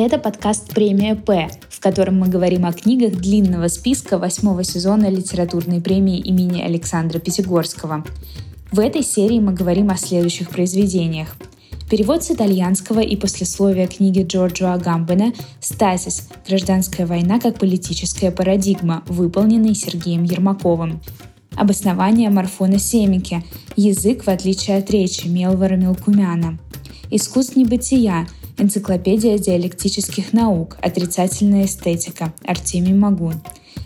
[0.00, 5.80] Это подкаст «Премия П», в котором мы говорим о книгах длинного списка восьмого сезона литературной
[5.80, 8.04] премии имени Александра Пятигорского.
[8.70, 11.34] В этой серии мы говорим о следующих произведениях.
[11.90, 16.28] Перевод с итальянского и послесловия книги Джорджо Агамбена «Стазис.
[16.46, 21.00] Гражданская война как политическая парадигма», выполненный Сергеем Ермаковым.
[21.56, 23.42] Обоснование Марфона Семики.
[23.74, 26.56] Язык, в отличие от речи, Мелвара Мелкумяна.
[27.10, 28.28] Искусств небытия.
[28.60, 30.78] Энциклопедия диалектических наук.
[30.82, 32.34] Отрицательная эстетика.
[32.44, 33.40] Артемий Магун.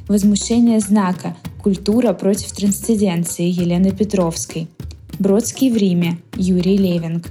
[0.08, 1.36] Возмущение знака.
[1.62, 4.68] Культура против трансценденции Елены Петровской.
[5.18, 6.16] Бродский в Риме.
[6.36, 7.26] Юрий Левинг.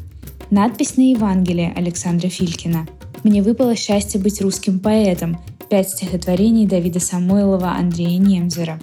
[0.51, 2.87] Надпись на Евангелие Александра Филькина.
[3.23, 5.39] Мне выпало счастье быть русским поэтом.
[5.67, 8.79] Пять стихотворений Давида Самойлова, Андрея Немзера.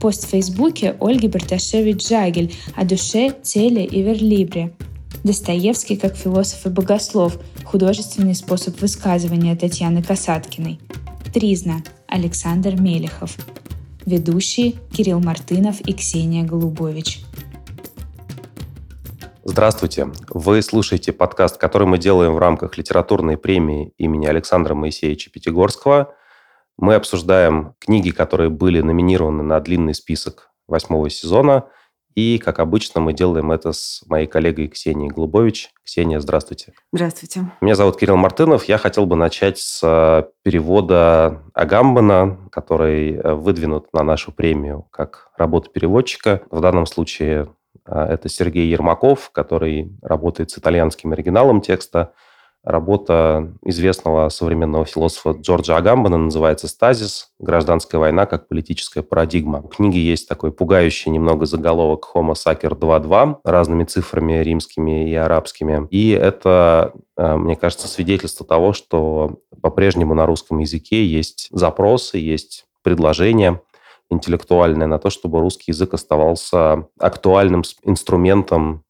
[0.00, 4.72] Пост в Фейсбуке Ольги Берташевич-Жагель о душе, теле и верлибре.
[5.24, 7.38] Достоевский как философ и богослов.
[7.64, 10.80] Художественный способ высказывания Татьяны Касаткиной.
[11.34, 11.82] Тризна.
[12.06, 13.36] Александр Мелехов.
[14.06, 17.20] Ведущие Кирилл Мартынов и Ксения Голубович.
[19.44, 20.08] Здравствуйте.
[20.30, 26.14] Вы слушаете подкаст, который мы делаем в рамках литературной премии имени Александра Моисеевича Пятигорского.
[26.78, 31.64] Мы обсуждаем книги, которые были номинированы на длинный список восьмого сезона–
[32.18, 35.70] и, как обычно, мы делаем это с моей коллегой Ксенией Глубович.
[35.84, 36.72] Ксения, здравствуйте.
[36.92, 37.44] Здравствуйте.
[37.60, 38.64] Меня зовут Кирилл Мартынов.
[38.64, 45.30] Я хотел бы начать с э, перевода Агамбана, который э, выдвинут на нашу премию как
[45.38, 46.42] работа переводчика.
[46.50, 47.54] В данном случае
[47.86, 52.14] э, это Сергей Ермаков, который работает с итальянским оригиналом текста–
[52.64, 57.30] Работа известного современного философа Джорджа Агамбана называется «Стазис.
[57.38, 59.62] Гражданская война как политическая парадигма».
[59.62, 65.86] В книге есть такой пугающий немного заголовок «Homo Sacer 2.2» разными цифрами римскими и арабскими.
[65.90, 72.66] И это, э, мне кажется, свидетельство того, что по-прежнему на русском языке есть запросы, есть
[72.82, 73.62] предложения
[74.10, 78.82] интеллектуальные на то, чтобы русский язык оставался актуальным инструментом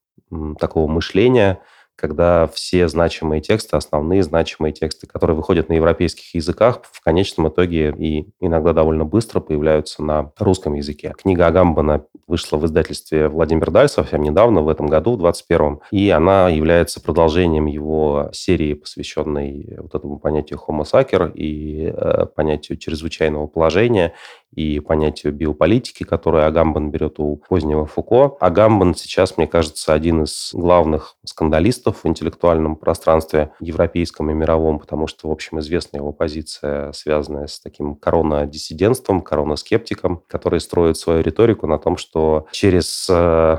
[0.59, 1.61] такого мышления–
[1.99, 7.93] когда все значимые тексты, основные значимые тексты, которые выходят на европейских языках, в конечном итоге
[7.99, 11.13] и иногда довольно быстро появляются на русском языке.
[11.21, 16.09] Книга Агамбана вышла в издательстве Владимир Даль совсем недавно, в этом году, в 21-м, и
[16.11, 23.49] она является продолжением его серии, посвященной вот этому понятию homo sacer и э, понятию чрезвычайного
[23.49, 24.15] положения
[24.55, 28.37] и понятию биополитики, которое Агамбан берет у позднего Фуко.
[28.41, 35.07] Агамбан сейчас, мне кажется, один из главных скандалистов в интеллектуальном пространстве европейском и мировом, потому
[35.07, 41.67] что, в общем, известна его позиция, связанная с таким корона-диссидентством, корона-скептиком, который строит свою риторику
[41.67, 43.59] на том, что через э,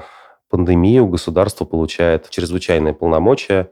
[0.50, 3.72] пандемию государство получает чрезвычайные полномочия,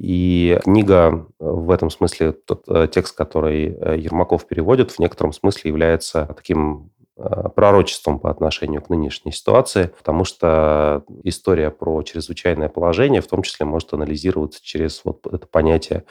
[0.00, 5.34] и книга э, в этом смысле, тот э, текст, который э, Ермаков переводит, в некотором
[5.34, 6.90] смысле является таким
[7.54, 13.66] пророчеством по отношению к нынешней ситуации, потому что история про чрезвычайное положение в том числе
[13.66, 16.04] может анализироваться через вот это понятие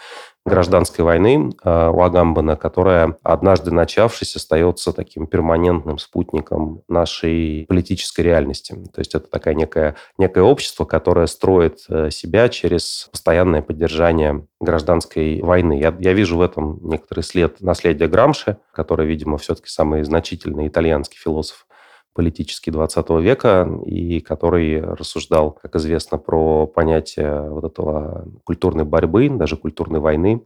[0.45, 8.73] гражданской войны э, у Агамбана, которая, однажды начавшись, остается таким перманентным спутником нашей политической реальности.
[8.93, 15.41] То есть это такая некая, некое общество, которое строит э, себя через постоянное поддержание гражданской
[15.41, 15.79] войны.
[15.79, 21.17] Я, я вижу в этом некоторый след наследия Грамши, который, видимо, все-таки самый значительный итальянский
[21.17, 21.65] философ
[22.13, 29.55] политический 20 века, и который рассуждал, как известно, про понятие вот этого культурной борьбы, даже
[29.57, 30.45] культурной войны,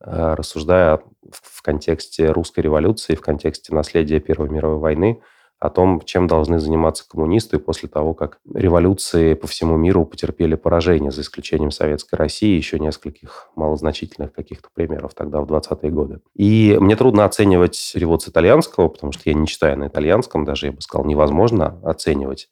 [0.00, 5.20] э, рассуждая в контексте русской революции, в контексте наследия Первой мировой войны,
[5.62, 11.12] о том, чем должны заниматься коммунисты после того, как революции по всему миру потерпели поражение,
[11.12, 16.20] за исключением Советской России и еще нескольких малозначительных каких-то примеров тогда, в 20-е годы.
[16.34, 20.66] И мне трудно оценивать перевод с итальянского, потому что я не читаю на итальянском, даже,
[20.66, 22.48] я бы сказал, невозможно оценивать.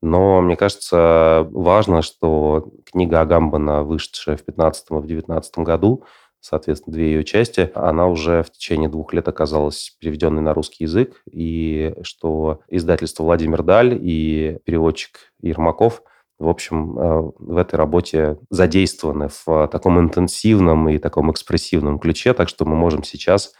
[0.00, 6.04] Но мне кажется, важно, что книга Агамбана, вышедшая в 15 и в 19 году,
[6.42, 11.22] соответственно, две ее части, она уже в течение двух лет оказалась переведенной на русский язык,
[11.30, 16.02] и что издательство «Владимир Даль» и переводчик Ермаков
[16.42, 22.48] в общем, э, в этой работе задействованы в таком интенсивном и таком экспрессивном ключе, так
[22.48, 23.52] что мы можем сейчас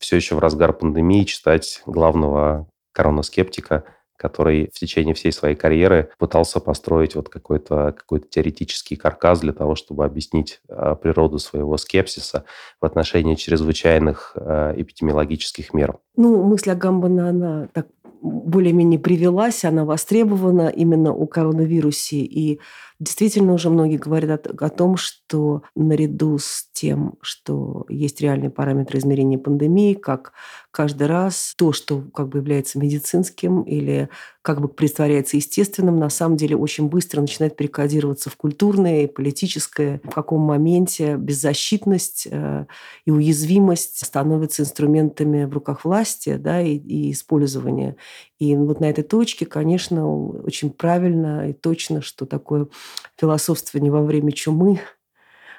[0.00, 3.84] все еще в разгар пандемии читать главного коронаскептика
[4.16, 9.74] который в течение всей своей карьеры пытался построить вот какой-то какой теоретический каркас для того,
[9.74, 12.44] чтобы объяснить э, природу своего скепсиса
[12.80, 15.98] в отношении чрезвычайных э, эпидемиологических мер.
[16.16, 17.86] Ну, мысль о Гамбана, она так
[18.24, 22.16] более-менее привелась, она востребована именно у коронавирусе.
[22.16, 22.60] И
[23.00, 28.98] действительно уже многие говорят о, о том, что наряду с тем, что есть реальные параметры
[28.98, 30.32] измерения пандемии, как
[30.70, 34.08] каждый раз то, что как бы является медицинским или
[34.42, 40.00] как бы притворяется естественным, на самом деле очень быстро начинает перекодироваться в культурное и политическое.
[40.04, 42.66] В каком моменте беззащитность э,
[43.06, 47.96] и уязвимость становятся инструментами в руках власти да, и, и использования.
[48.44, 50.06] И вот на этой точке, конечно,
[50.42, 52.68] очень правильно и точно, что такое
[53.16, 54.80] философствование во время чумы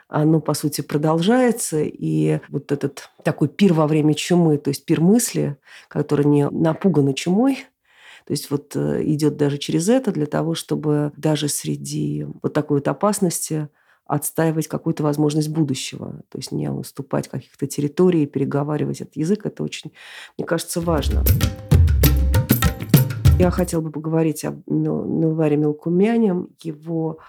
[0.07, 1.81] оно, по сути, продолжается.
[1.81, 7.13] И вот этот такой пир во время чумы, то есть пир мысли, который не напуганы
[7.13, 7.65] чумой,
[8.25, 12.77] то есть вот э, идет даже через это для того, чтобы даже среди вот такой
[12.77, 13.69] вот опасности
[14.05, 16.21] отстаивать какую-то возможность будущего.
[16.29, 19.45] То есть не уступать каких-то территорий, переговаривать этот язык.
[19.45, 19.91] Это очень,
[20.37, 21.23] мне кажется, важно.
[23.37, 27.19] Я хотела бы поговорить о Милваре Мелкумяне, его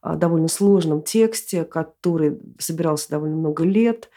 [0.00, 4.08] а, довольно сложном тексте, который собирался довольно много лет.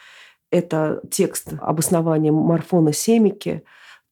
[0.52, 3.64] Это текст обоснования Марфона Семики,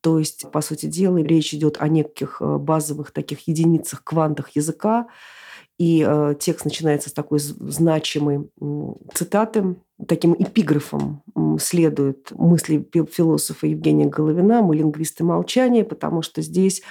[0.01, 5.07] то есть, по сути дела, речь идет о неких э, базовых таких единицах, квантах языка,
[5.77, 8.49] и э, текст начинается с такой значимой
[9.13, 9.75] цитаты.
[10.07, 11.23] Таким эпиграфом
[11.59, 16.81] следует мысли философа Евгения Головина «Мы лингвисты молчания», потому что здесь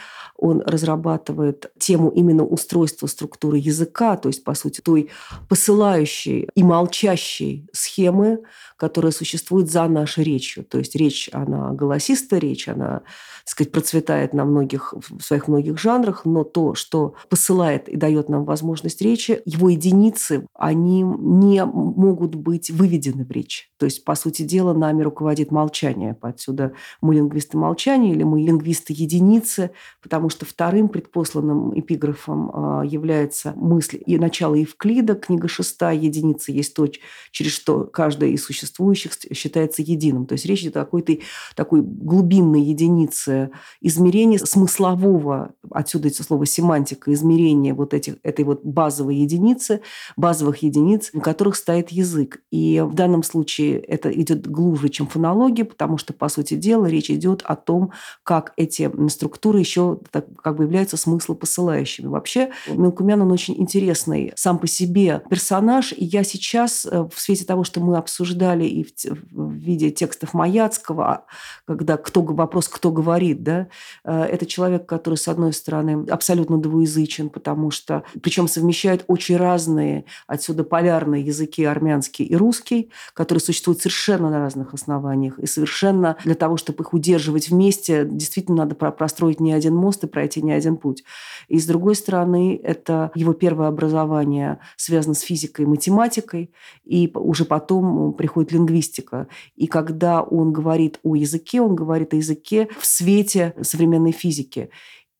[0.41, 5.11] он разрабатывает тему именно устройства структуры языка, то есть, по сути, той
[5.49, 8.41] посылающей и молчащей схемы,
[8.77, 10.65] которая существует за нашей речью.
[10.65, 13.03] То есть речь, она голосистая речь, она,
[13.45, 18.31] так сказать, процветает на многих, в своих многих жанрах, но то, что посылает и дает
[18.31, 23.71] нам возможность речи, его единицы, они не могут быть выведены в речь.
[23.77, 26.17] То есть, по сути дела, нами руководит молчание.
[26.23, 26.73] Отсюда
[27.03, 29.73] мы лингвисты молчания или мы лингвисты единицы,
[30.03, 36.75] потому что вторым предпосланным эпиграфом а, является мысль и начало Евклида, книга шестая, единица есть
[36.75, 36.88] то,
[37.31, 40.27] через что каждая из существующих считается единым.
[40.27, 41.17] То есть речь идет о какой-то
[41.55, 43.50] такой глубинной единице
[43.81, 49.83] измерения смыслового, отсюда это слово семантика, измерения вот этих, этой вот базовой единицы,
[50.17, 52.43] базовых единиц, на которых стоит язык.
[52.50, 57.11] И в данном случае это идет глубже, чем фонология, потому что, по сути дела, речь
[57.11, 57.93] идет о том,
[58.23, 62.07] как эти структуры еще так, как бы являются смыслопосылающими.
[62.07, 67.45] Вообще, Мелкумян, он очень интересный сам по себе персонаж, и я сейчас э, в свете
[67.45, 68.93] того, что мы обсуждали и в,
[69.33, 71.25] в виде текстов Маяцкого, а,
[71.67, 73.69] когда кто, вопрос «кто говорит», да,
[74.05, 80.05] э, это человек, который, с одной стороны, абсолютно двуязычен, потому что, причем совмещает очень разные,
[80.27, 86.35] отсюда полярные языки армянский и русский, которые существуют совершенно на разных основаниях, и совершенно для
[86.35, 90.77] того, чтобы их удерживать вместе, действительно надо простроить не один мост и пройти не один
[90.77, 91.05] путь.
[91.49, 96.51] И с другой стороны, это его первое образование связано с физикой и математикой,
[96.85, 99.29] и уже потом приходит лингвистика.
[99.57, 104.71] И когда он говорит о языке, он говорит о языке в свете современной физики.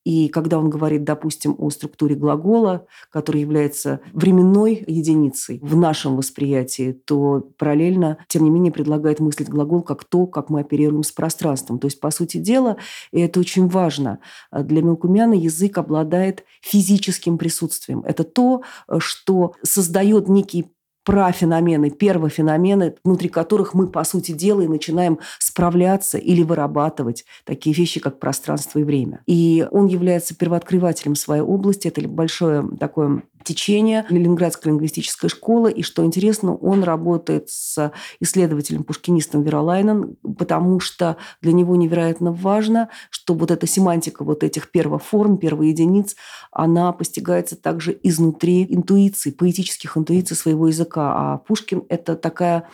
[0.05, 6.93] И когда он говорит, допустим, о структуре глагола, который является временной единицей в нашем восприятии,
[6.93, 11.79] то параллельно, тем не менее, предлагает мыслить глагол как то, как мы оперируем с пространством.
[11.79, 12.79] То есть, по сути дела,
[13.13, 14.21] и это очень важно,
[14.53, 18.01] для Мелкумяна язык обладает физическим присутствием.
[18.01, 18.63] Это то,
[18.99, 20.73] что создает некий
[21.11, 27.99] профеномены, первофеномены, внутри которых мы, по сути дела, и начинаем справляться или вырабатывать такие вещи,
[27.99, 29.21] как пространство и время.
[29.27, 31.89] И он является первооткрывателем своей области.
[31.89, 35.71] Это большое такое течение Ленинградской лингвистической школы.
[35.73, 42.89] И что интересно, он работает с исследователем, пушкинистом Веролайнен, потому что для него невероятно важно,
[43.11, 46.17] что вот эта семантика вот этих первоформ, первоединиц,
[46.51, 51.15] она постигается также изнутри интуиции, поэтических интуиций своего языка.
[51.17, 52.69] А Пушкин– это такая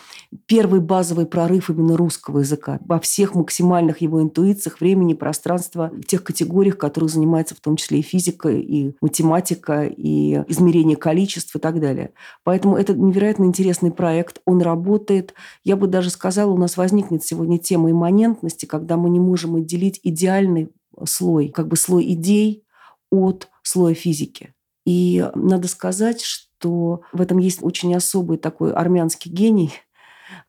[0.46, 6.78] первый базовый прорыв именно русского языка во всех максимальных его интуициях времени, пространства, тех категориях,
[6.78, 12.12] которые занимается в том числе и физика, и математика, и измерение количеств и так далее.
[12.44, 14.40] Поэтому это невероятно интересный проект.
[14.44, 15.34] Он работает.
[15.64, 20.00] Я бы даже сказала, у нас возникнет сегодня тема имманентности, когда мы не можем отделить
[20.02, 20.70] идеальный
[21.04, 22.64] слой, как бы слой идей
[23.10, 24.54] от слоя физики.
[24.84, 29.72] И надо сказать, что в этом есть очень особый такой армянский гений,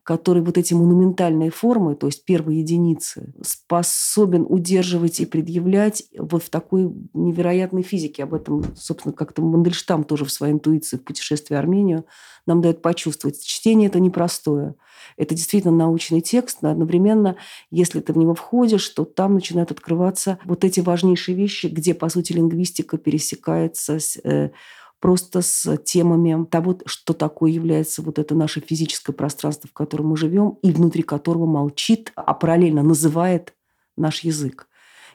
[0.04, 6.50] который вот эти монументальные формы, то есть первые единицы, способен удерживать и предъявлять вот в
[6.50, 8.24] такой невероятной физике.
[8.24, 12.06] Об этом, собственно, как-то Мандельштам тоже в своей интуиции в «Путешествии в Армению»
[12.46, 13.44] нам дает почувствовать.
[13.46, 14.76] Чтение это непростое.
[15.18, 17.36] Это действительно научный текст, но одновременно,
[17.70, 22.10] если ты в него входишь, то там начинают открываться вот эти важнейшие вещи, где, по
[22.10, 24.52] сути, лингвистика пересекается с э,
[25.00, 30.18] просто с темами того, что такое является вот это наше физическое пространство, в котором мы
[30.18, 33.54] живем, и внутри которого молчит, а параллельно называет
[33.96, 34.68] наш язык.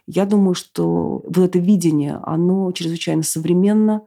[0.06, 4.02] Я думаю, что вот это видение, оно чрезвычайно современно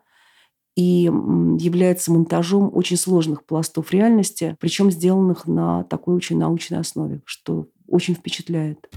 [0.75, 7.67] и является монтажом очень сложных пластов реальности, причем сделанных на такой очень научной основе, что
[7.87, 8.89] очень впечатляет.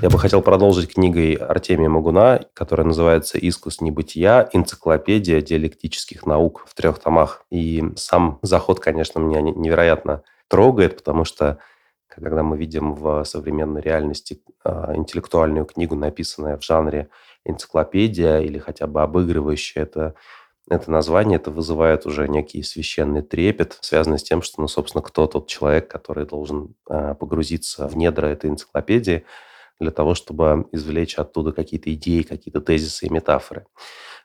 [0.00, 4.48] Я бы хотел продолжить книгой Артемия Магуна, которая называется «Искус небытия.
[4.52, 7.44] Энциклопедия диалектических наук» в трех томах.
[7.50, 11.58] И сам заход, конечно, меня невероятно трогает, потому что
[12.06, 17.08] когда мы видим в современной реальности а, интеллектуальную книгу, написанную в жанре
[17.44, 20.14] энциклопедия или хотя бы обыгрывающая это
[20.70, 25.26] это название, это вызывает уже некий священный трепет, связанный с тем, что, ну, собственно, кто
[25.26, 29.24] тот человек, который должен э, погрузиться в недра этой энциклопедии,
[29.80, 33.66] для того, чтобы извлечь оттуда какие-то идеи, какие-то тезисы и метафоры.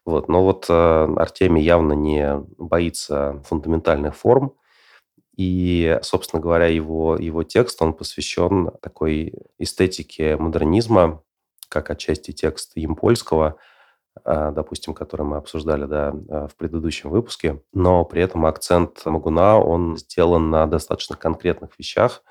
[0.05, 0.27] Вот.
[0.27, 4.53] Но вот э, Артемий явно не боится фундаментальных форм,
[5.36, 11.24] и, собственно говоря, его, его текст, он посвящен такой эстетике модернизма,
[11.69, 13.57] как отчасти текст Емпольского,
[14.24, 17.63] э, допустим, который мы обсуждали да, э, в предыдущем выпуске.
[17.74, 22.24] Но при этом акцент Магуна, он сделан на достаточно конкретных вещах,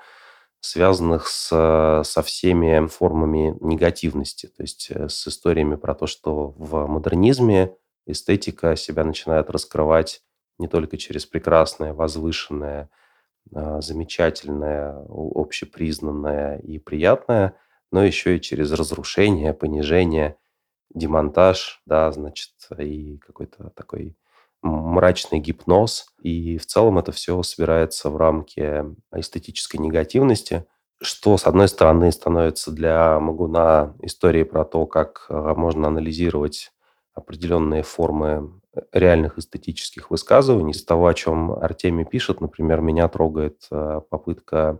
[0.63, 6.87] связанных с, со всеми формами негативности, то есть э, с историями про то, что в
[6.87, 10.21] модернизме эстетика себя начинает раскрывать
[10.59, 12.89] не только через прекрасное, возвышенное,
[13.53, 17.57] а, замечательное, общепризнанное и приятное,
[17.91, 20.37] но еще и через разрушение, понижение,
[20.93, 24.15] демонтаж, да, значит, и какой-то такой
[24.63, 26.07] мрачный гипноз.
[26.21, 30.65] И в целом это все собирается в рамки эстетической негативности,
[31.01, 36.71] что, с одной стороны, становится для Магуна историей про то, как э, можно анализировать
[37.13, 40.71] определенные формы реальных эстетических высказываний.
[40.71, 44.79] Из того, о чем Артемий пишет, например, меня трогает э, попытка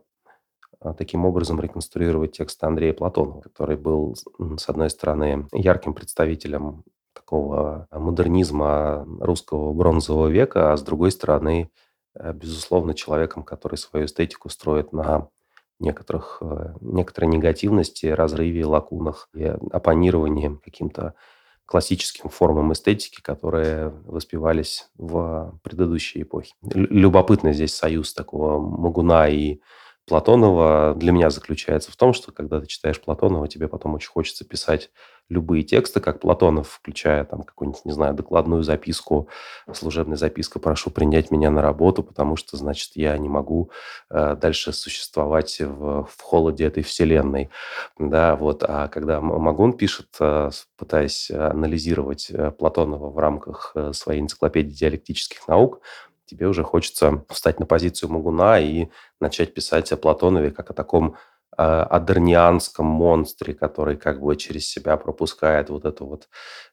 [0.81, 7.87] э, таким образом реконструировать текст Андрея Платонова, который был, с одной стороны, ярким представителем такого
[7.91, 11.69] модернизма русского бронзового века, а с другой стороны,
[12.15, 15.29] э, безусловно, человеком, который свою эстетику строит на
[15.79, 21.13] некоторых, э, некоторой негативности, разрыве, лакунах и оппонировании каким-то
[21.65, 26.53] классическим формам эстетики, которые воспевались в предыдущей эпохе.
[26.61, 29.59] Любопытный здесь союз такого Магуна и
[30.05, 34.43] Платонова для меня заключается в том, что когда ты читаешь Платонова, тебе потом очень хочется
[34.45, 34.91] писать
[35.29, 39.29] любые тексты, как Платонов, включая там какую-нибудь, не знаю, докладную записку,
[39.71, 43.71] служебная записка «Прошу принять меня на работу, потому что, значит, я не могу
[44.09, 47.49] э, дальше существовать в, в холоде этой вселенной».
[47.97, 48.63] Да, вот.
[48.67, 55.47] А когда Магун пишет, э, пытаясь анализировать э, Платонова в рамках э, своей энциклопедии диалектических
[55.47, 55.81] наук,
[56.33, 58.87] тебе уже хочется встать на позицию Магуна и
[59.19, 61.15] начать писать о Платонове как о таком
[61.57, 66.27] адернианском монстре, который как бы через себя пропускает вот эту вот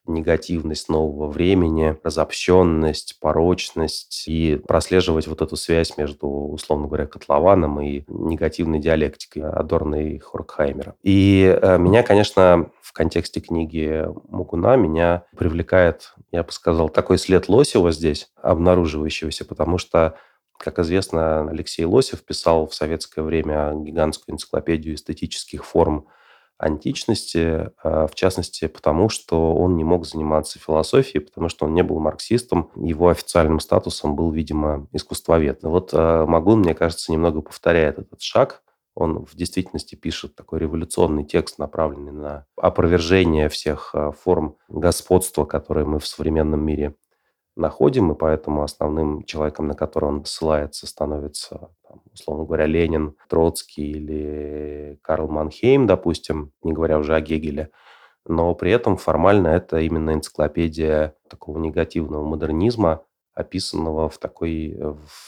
[0.05, 8.03] негативность нового времени, разобщенность, порочность и прослеживать вот эту связь между, условно говоря, котлованом и
[8.07, 10.95] негативной диалектикой Адорна и Хоркхаймера.
[11.03, 17.47] И э, меня, конечно, в контексте книги Мугуна меня привлекает, я бы сказал, такой след
[17.47, 20.15] Лосева здесь, обнаруживающегося, потому что
[20.61, 26.07] как известно, Алексей Лосев писал в советское время гигантскую энциклопедию эстетических форм
[26.57, 31.81] античности, а, в частности, потому что он не мог заниматься философией, потому что он не
[31.81, 32.71] был марксистом.
[32.75, 35.63] Его официальным статусом был, видимо, искусствовед.
[35.63, 38.61] Вот а, Магун, мне кажется, немного повторяет этот шаг.
[38.93, 45.87] Он в действительности пишет такой революционный текст, направленный на опровержение всех а, форм господства, которые
[45.87, 46.95] мы в современном мире
[47.55, 53.91] находим, и поэтому основным человеком, на которого он ссылается, становится, там, условно говоря, Ленин, Троцкий
[53.91, 57.69] или Карл Манхейм, допустим, не говоря уже о Гегеле.
[58.25, 63.03] Но при этом формально это именно энциклопедия такого негативного модернизма,
[63.33, 64.77] описанного в такой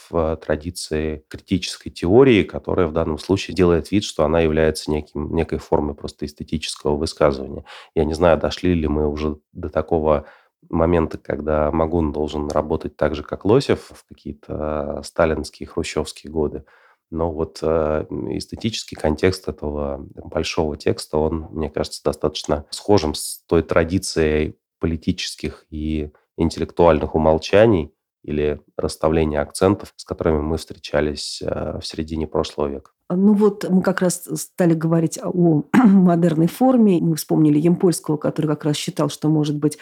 [0.09, 5.57] в традиции критической теории, которая в данном случае делает вид, что она является неким, некой
[5.57, 7.63] формой просто эстетического высказывания.
[7.95, 10.25] Я не знаю, дошли ли мы уже до такого
[10.69, 16.65] моменты, когда Магун должен работать так же, как Лосев в какие-то сталинские, хрущевские годы.
[17.11, 23.61] Но вот э, эстетический контекст этого большого текста, он, мне кажется, достаточно схожим с той
[23.61, 27.93] традицией политических и интеллектуальных умолчаний
[28.23, 32.91] или расставления акцентов, с которыми мы встречались э, в середине прошлого века.
[33.15, 36.99] Ну вот мы как раз стали говорить о модерной форме.
[37.01, 39.77] Мы вспомнили Емпольского, который как раз считал, что может быть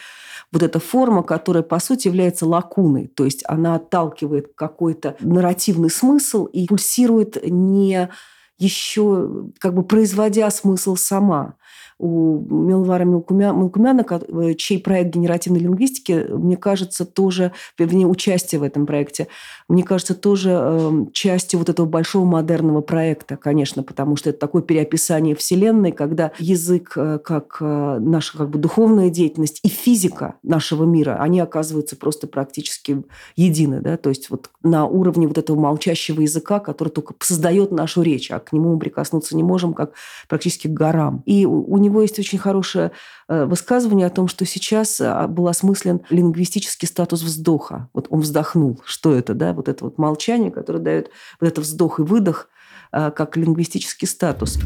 [0.52, 3.08] вот эта форма, которая по сути является лакуной.
[3.08, 8.10] То есть она отталкивает какой-то нарративный смысл и пульсирует не
[8.58, 11.56] еще как бы производя смысл сама
[12.02, 18.88] у Милвара Милкумяна, э, чей проект генеративной лингвистики, мне кажется, тоже, вернее, участие в этом
[18.88, 19.28] проекте,
[19.68, 24.64] мне кажется, тоже эм, частью вот этого большого модерного проекта, конечно, потому что это такое
[24.64, 30.86] переописание Вселенной, когда язык э, как э, наша как бы духовная деятельность и физика нашего
[30.86, 33.04] мира, они оказываются просто практически
[33.36, 38.02] едины, да, то есть вот на уровне вот этого молчащего языка, который только создает нашу
[38.02, 39.92] речь, а к нему мы прикоснуться не можем, как
[40.28, 41.22] практически к горам.
[41.26, 42.92] И у него него есть очень хорошее
[43.28, 47.90] э, высказывание о том, что сейчас э, был осмыслен лингвистический статус вздоха.
[47.94, 48.82] Вот он вздохнул.
[48.86, 49.54] Что это, да?
[49.54, 52.50] Вот это вот молчание, которое дает вот это вздох и выдох
[52.92, 54.58] э, как лингвистический статус.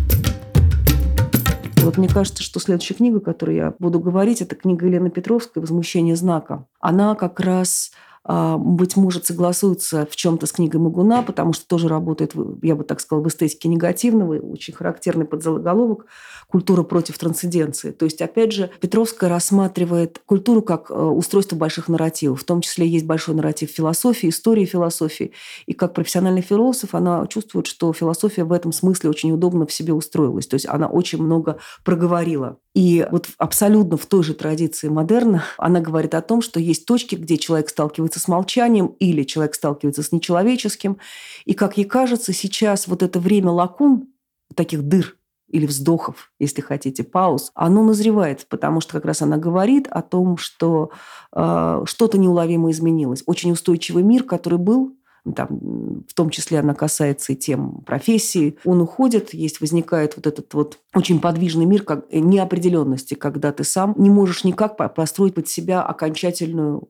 [1.77, 6.15] Вот мне кажется, что следующая книга, которую я буду говорить, это книга Елены Петровской «Возмущение
[6.15, 6.65] знака».
[6.79, 11.87] Она как раз а, быть может, согласуется в чем-то с книгой Магуна, потому что тоже
[11.87, 16.05] работает, я бы так сказала, в эстетике негативного, очень характерный подзаголовок
[16.47, 17.91] «Культура против трансценденции».
[17.91, 22.41] То есть, опять же, Петровская рассматривает культуру как э, устройство больших нарративов.
[22.41, 25.31] В том числе есть большой нарратив философии, истории философии.
[25.65, 29.93] И как профессиональный философ она чувствует, что философия в этом смысле очень удобно в себе
[29.93, 30.47] устроилась.
[30.47, 32.57] То есть она очень много проговорила.
[32.75, 37.15] И вот абсолютно в той же традиции модерна она говорит о том, что есть точки,
[37.15, 40.97] где человек сталкивается с молчанием или человек сталкивается с нечеловеческим.
[41.45, 44.07] И, как ей кажется, сейчас вот это время лакун,
[44.55, 45.17] таких дыр,
[45.47, 50.37] или вздохов, если хотите, пауз, оно назревает, потому что как раз она говорит о том,
[50.37, 50.91] что
[51.31, 53.23] э, что-то неуловимо изменилось.
[53.25, 54.97] Очень устойчивый мир, который был,
[55.33, 60.53] там, в том числе она касается и тем профессии, он уходит, есть, возникает вот этот
[60.53, 65.81] вот очень подвижный мир как неопределенности, когда ты сам не можешь никак построить под себя
[65.81, 66.89] окончательную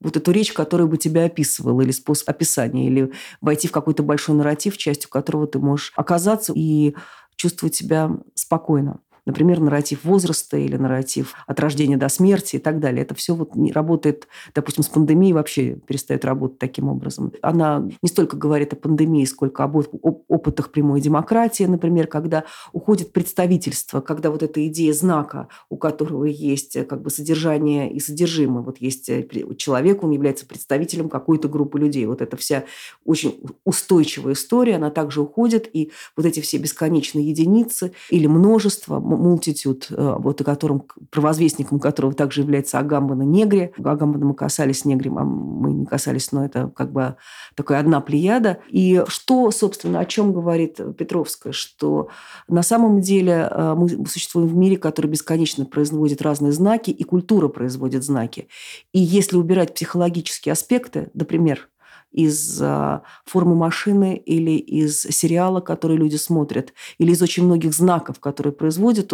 [0.00, 4.36] вот эту речь, которая бы тебя описывала, или способ описания, или войти в какой-то большой
[4.36, 6.94] нарратив, частью которого ты можешь оказаться и
[7.36, 9.00] чувствовать себя спокойно.
[9.26, 13.02] Например, нарратив возраста или нарратив от рождения до смерти и так далее.
[13.02, 17.32] Это все вот не работает, допустим, с пандемией вообще перестает работать таким образом.
[17.42, 24.00] Она не столько говорит о пандемии, сколько об опытах прямой демократии, например, когда уходит представительство,
[24.00, 28.62] когда вот эта идея знака, у которого есть э, как бы содержание и содержимое.
[28.62, 32.06] Вот есть э, человек, он является представителем какой-то группы людей.
[32.06, 32.64] Вот эта вся
[33.04, 39.88] очень устойчивая история, она также уходит, и вот эти все бесконечные единицы или множество мультитюд,
[39.90, 43.72] э, вот о котором, провозвестником которого также является Агамбана Негри.
[43.78, 47.16] Агамбана мы касались Негри, а мы не касались, но это как бы
[47.54, 48.58] такая одна плеяда.
[48.68, 52.08] И что, собственно, о чем говорит Петровская, что
[52.48, 57.48] на самом деле э, мы существуем в мире, который бесконечно производит разные знаки, и культура
[57.48, 58.48] производит знаки.
[58.92, 61.68] И если убирать психологические аспекты, например,
[62.16, 68.20] из а, формы машины или из сериала, который люди смотрят, или из очень многих знаков,
[68.20, 69.12] которые производят,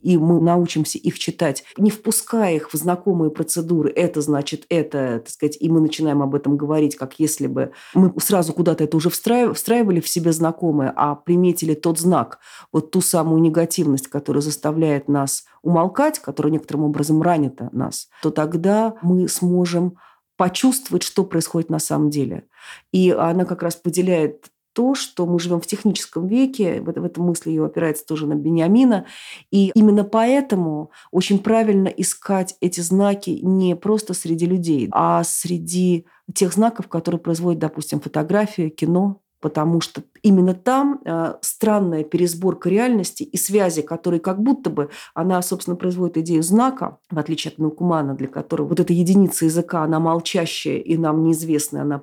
[0.00, 3.90] и мы научимся их читать, не впуская их в знакомые процедуры.
[3.90, 8.12] Это значит это, так сказать, и мы начинаем об этом говорить, как если бы мы
[8.18, 12.38] сразу куда-то это уже встраивали в себе знакомое, а приметили тот знак,
[12.72, 18.94] вот ту самую негативность, которая заставляет нас умолкать, которая некоторым образом ранит нас, то тогда
[19.02, 19.98] мы сможем
[20.40, 22.44] почувствовать, что происходит на самом деле.
[22.92, 27.24] И она как раз поделяет то, что мы живем в техническом веке, в, в этом
[27.24, 29.04] мысли ее опирается тоже на Бениамина,
[29.50, 36.54] и именно поэтому очень правильно искать эти знаки не просто среди людей, а среди тех
[36.54, 43.36] знаков, которые производят, допустим, фотография, кино, потому что именно там э, странная пересборка реальности и
[43.36, 48.28] связи, которые как будто бы она, собственно, производит идею знака, в отличие от Мелкумана, для
[48.28, 52.02] которого вот эта единица языка, она молчащая и нам неизвестная, она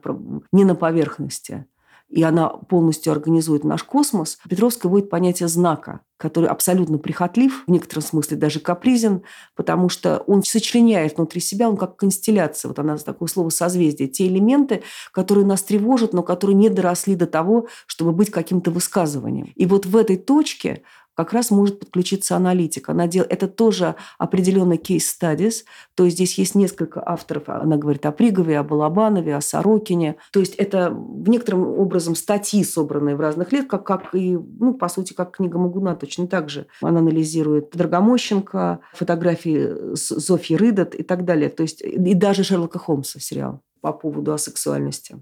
[0.51, 1.65] не на поверхности
[2.09, 8.01] и она полностью организует наш космос, Петровская вводит понятие знака, который абсолютно прихотлив, в некотором
[8.01, 9.23] смысле даже капризен,
[9.55, 14.27] потому что он сочленяет внутри себя, он как констелляция, вот она такое слово созвездие, те
[14.27, 19.51] элементы, которые нас тревожат, но которые не доросли до того, чтобы быть каким-то высказыванием.
[19.55, 20.83] И вот в этой точке
[21.17, 22.89] как раз может подключиться аналитик.
[22.89, 23.25] Она дел...
[23.27, 25.63] Это тоже определенный studies,
[25.95, 27.49] то есть здесь есть несколько авторов.
[27.49, 30.17] Она говорит о Пригове, о Балабанове, о Сорокине.
[30.31, 34.75] То есть это в некотором образом статьи, собранные в разных лет, как, как и, ну,
[34.75, 36.67] по сути, как книга Магуна, точно так же.
[36.81, 41.49] Она анализирует Драгомощенко, фотографии Зофьи Рыдат и так далее.
[41.49, 45.17] То есть и даже Шерлока Холмса сериал по поводу асексуальности.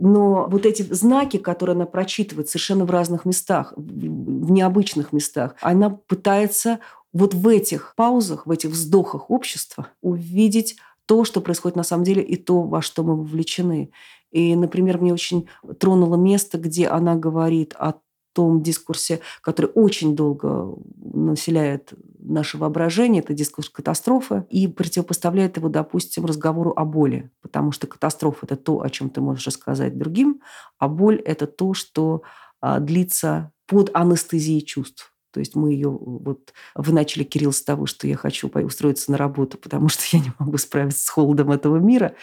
[0.00, 5.90] Но вот эти знаки, которые она прочитывает совершенно в разных местах, в необычных местах, она
[5.90, 6.78] пытается
[7.12, 12.22] вот в этих паузах, в этих вздохах общества увидеть то, что происходит на самом деле,
[12.22, 13.90] и то, во что мы вовлечены.
[14.30, 17.94] И, например, мне очень тронуло место, где она говорит о
[18.38, 26.24] том дискурсе, который очень долго населяет наше воображение, это дискурс катастрофы, и противопоставляет его, допустим,
[26.24, 30.40] разговору о боли, потому что катастрофа– это то, о чем ты можешь рассказать другим,
[30.78, 32.22] а боль– это то, что
[32.60, 35.12] а, длится под анестезией чувств.
[35.32, 35.90] То есть мы ее...
[35.90, 40.20] Вот вы начали, Кирилл, с того, что я хочу устроиться на работу, потому что я
[40.20, 42.14] не могу справиться с холодом этого мира.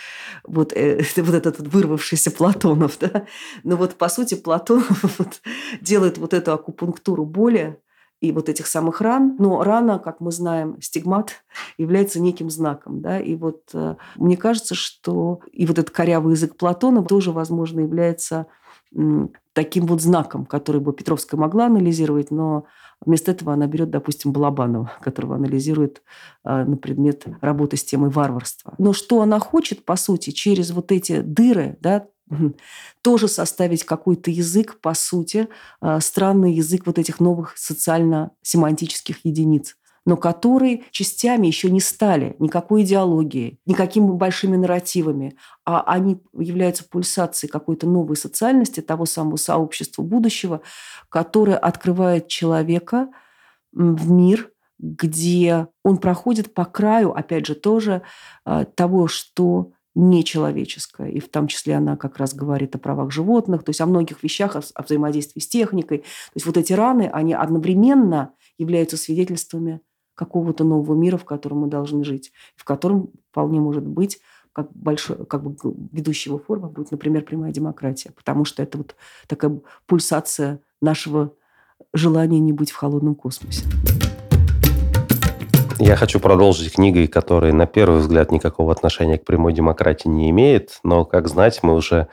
[0.44, 2.98] Вот, э, вот этот вырвавшийся Платонов.
[3.00, 3.26] Да?
[3.64, 5.42] Но вот, по сути, Платонов вот,
[5.82, 7.80] делает вот эту акупунктуру боли,
[8.22, 9.36] и вот этих самых ран.
[9.40, 11.44] Но рана, как мы знаем, стигмат
[11.78, 13.02] является неким знаком.
[13.02, 13.20] Да?
[13.20, 18.48] И вот э, мне кажется, что и вот этот корявый язык Платона тоже, возможно, является
[19.54, 22.66] таким вот знаком, который бы Петровская могла анализировать, но
[23.06, 26.02] вместо этого она берет, допустим, Балабанова, которого анализирует
[26.44, 28.74] э, на предмет работы с темой варварства.
[28.78, 32.08] Но что она хочет, по сути, через вот эти дыры, да,
[33.02, 35.48] тоже составить какой-то язык, по сути,
[35.82, 42.84] э, странный язык вот этих новых социально-семантических единиц но которые частями еще не стали никакой
[42.84, 50.62] идеологией, никакими большими нарративами, а они являются пульсацией какой-то новой социальности, того самого сообщества будущего,
[51.10, 53.10] которое открывает человека
[53.74, 58.04] в мир, где он проходит по краю, опять же, тоже
[58.46, 61.10] э, того, что нечеловеческое.
[61.10, 64.22] И в том числе она как раз говорит о правах животных, то есть о многих
[64.24, 66.00] вещах, о взаимодействии с техникой.
[66.00, 69.82] То есть вот эти раны, они одновременно являются свидетельствами
[70.16, 74.20] какого-то нового мира, в котором мы должны жить, в котором вполне может быть
[74.54, 75.56] как, большой, как бы
[75.92, 78.96] ведущей форма будет, например, прямая демократия, потому что это вот
[79.28, 81.34] такая пульсация нашего
[81.94, 83.66] желания не быть в холодном космосе.
[85.78, 90.80] Я хочу продолжить книгой, которая на первый взгляд никакого отношения к прямой демократии не имеет,
[90.84, 92.08] но, как знать, мы уже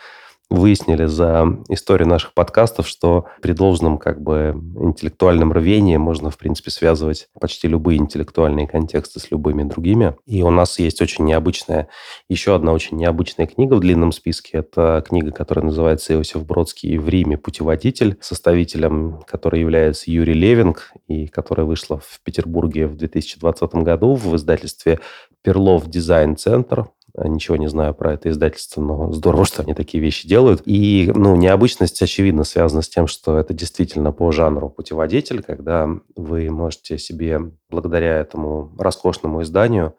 [0.52, 6.70] выяснили за историю наших подкастов, что при должном как бы интеллектуальном рвении можно, в принципе,
[6.70, 10.14] связывать почти любые интеллектуальные контексты с любыми другими.
[10.26, 11.88] И у нас есть очень необычная,
[12.28, 14.58] еще одна очень необычная книга в длинном списке.
[14.58, 17.38] Это книга, которая называется «Иосиф Бродский в Риме.
[17.38, 24.36] Путеводитель», составителем которой является Юрий Левинг, и которая вышла в Петербурге в 2020 году в
[24.36, 25.00] издательстве
[25.42, 26.88] Перлов Дизайн Центр.
[27.16, 30.62] Э, ничего не знаю про это издательство, но здорово, что они такие вещи делают.
[30.64, 36.51] И, ну, необычность, очевидно, связана с тем, что это действительно по жанру путеводитель, когда вы
[36.51, 39.94] можете себе, благодаря этому роскошному изданию,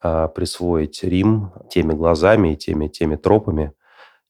[0.00, 3.72] а, присвоить Рим теми глазами и теми, теми тропами,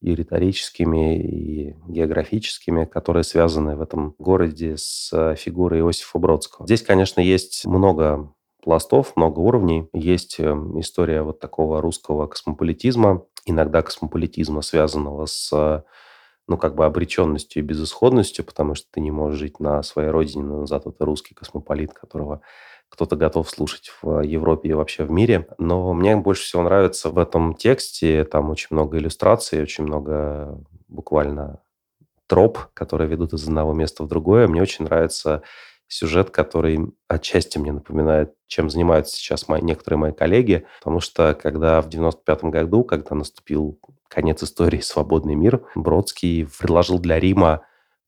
[0.00, 6.66] и риторическими, и географическими, которые связаны в этом городе с э, фигурой Иосифа Бродского.
[6.66, 8.33] Здесь, конечно, есть много
[8.64, 9.88] пластов, много уровней.
[9.92, 15.84] Есть эм, история вот такого русского космополитизма, иногда космополитизма, связанного с
[16.46, 20.44] ну, как бы обреченностью и безысходностью, потому что ты не можешь жить на своей родине,
[20.44, 22.42] но назад это русский космополит, которого
[22.90, 25.48] кто-то готов слушать в Европе и вообще в мире.
[25.58, 31.60] Но мне больше всего нравится в этом тексте, там очень много иллюстраций, очень много буквально
[32.26, 34.46] троп, которые ведут из одного места в другое.
[34.46, 35.42] Мне очень нравится
[35.88, 41.80] сюжет, который отчасти мне напоминает, чем занимаются сейчас мои, некоторые мои коллеги, потому что когда
[41.80, 47.62] в 95 году, когда наступил конец истории «Свободный мир», Бродский предложил для Рима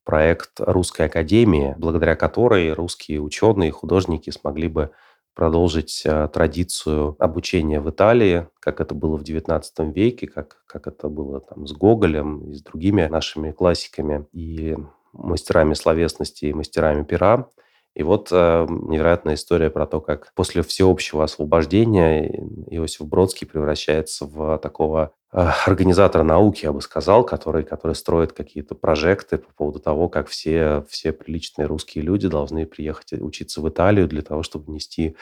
[0.05, 4.93] проект Русской Академии, благодаря которой русские ученые и художники смогли бы
[5.35, 9.62] продолжить э, традицию обучения в Италии, как это было в XIX
[9.93, 14.77] веке, как, как это было там с Гоголем и с другими нашими классиками и
[15.12, 17.51] мастерами словесности и мастерами пера.
[17.96, 22.28] И вот э, невероятная история про то, как после всеобщего освобождения
[22.66, 28.74] Иосиф Бродский превращается в такого э, организатора науки, я бы сказал, который, который строит какие-то
[28.74, 34.09] прожекты по поводу того, как все, все приличные русские люди должны приехать учиться в Италию
[34.09, 35.16] для того, чтобы нести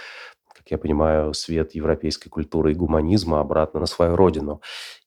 [0.52, 4.62] как я понимаю, свет европейской культуры и гуманизма обратно на свою родину.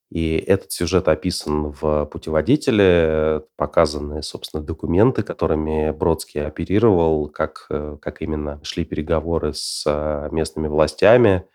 [0.09, 8.21] И этот сюжет описан в путеводителе, показаны, собственно, документы, которыми Бродский оперировал, как, э, как
[8.21, 11.45] именно шли переговоры с э, местными властями,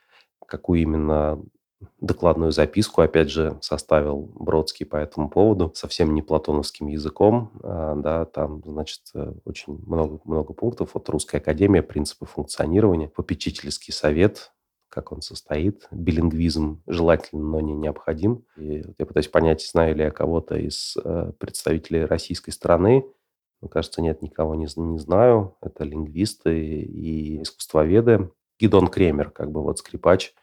[0.46, 1.42] какую именно
[2.00, 8.24] докладную записку, опять же, составил Бродский по этому поводу, совсем не платоновским языком, а, да,
[8.24, 10.90] там, значит, э, очень много, много пунктов.
[10.94, 14.52] Вот Русская Академия, принципы функционирования, попечительский совет,
[14.92, 15.88] как он состоит.
[15.90, 18.44] Билингвизм желательно, но не необходим.
[18.56, 23.04] И я пытаюсь понять, знаю ли я кого-то из э, представителей российской страны.
[23.62, 25.56] Мне кажется, нет, никого не, не знаю.
[25.62, 28.30] Это лингвисты и искусствоведы.
[28.60, 30.34] Гидон Кремер, как бы вот скрипач,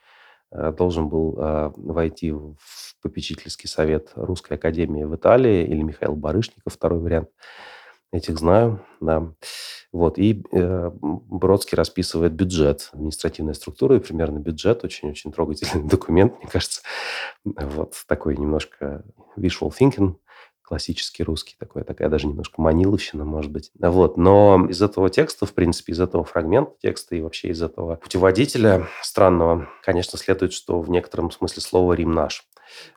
[0.52, 2.58] э, должен был э, войти в
[3.04, 7.30] попечительский совет Русской Академии в Италии, или Михаил Барышников, второй вариант.
[8.12, 9.34] Этих знаю, да.
[9.92, 10.18] Вот.
[10.18, 14.84] И э, Бродский расписывает бюджет, административная структура и примерно бюджет.
[14.84, 16.82] Очень-очень трогательный документ, мне кажется.
[17.44, 19.04] Вот такой немножко
[19.38, 20.16] visual thinking
[20.70, 23.72] классический русский такой, такая даже немножко маниловщина, может быть.
[23.80, 24.18] Вот.
[24.18, 28.88] Но из этого текста, в принципе, из этого фрагмента текста и вообще из этого путеводителя
[29.02, 32.48] странного, конечно, следует, что в некотором смысле слово «Рим наш».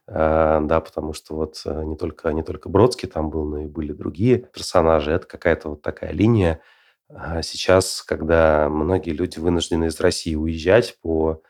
[0.06, 3.66] Э, да, потому что вот э, не только, не только Бродский там был, но и
[3.66, 5.10] были другие персонажи.
[5.10, 6.60] Это какая-то вот такая линия.
[7.08, 11.42] А сейчас, когда многие люди вынуждены из России уезжать по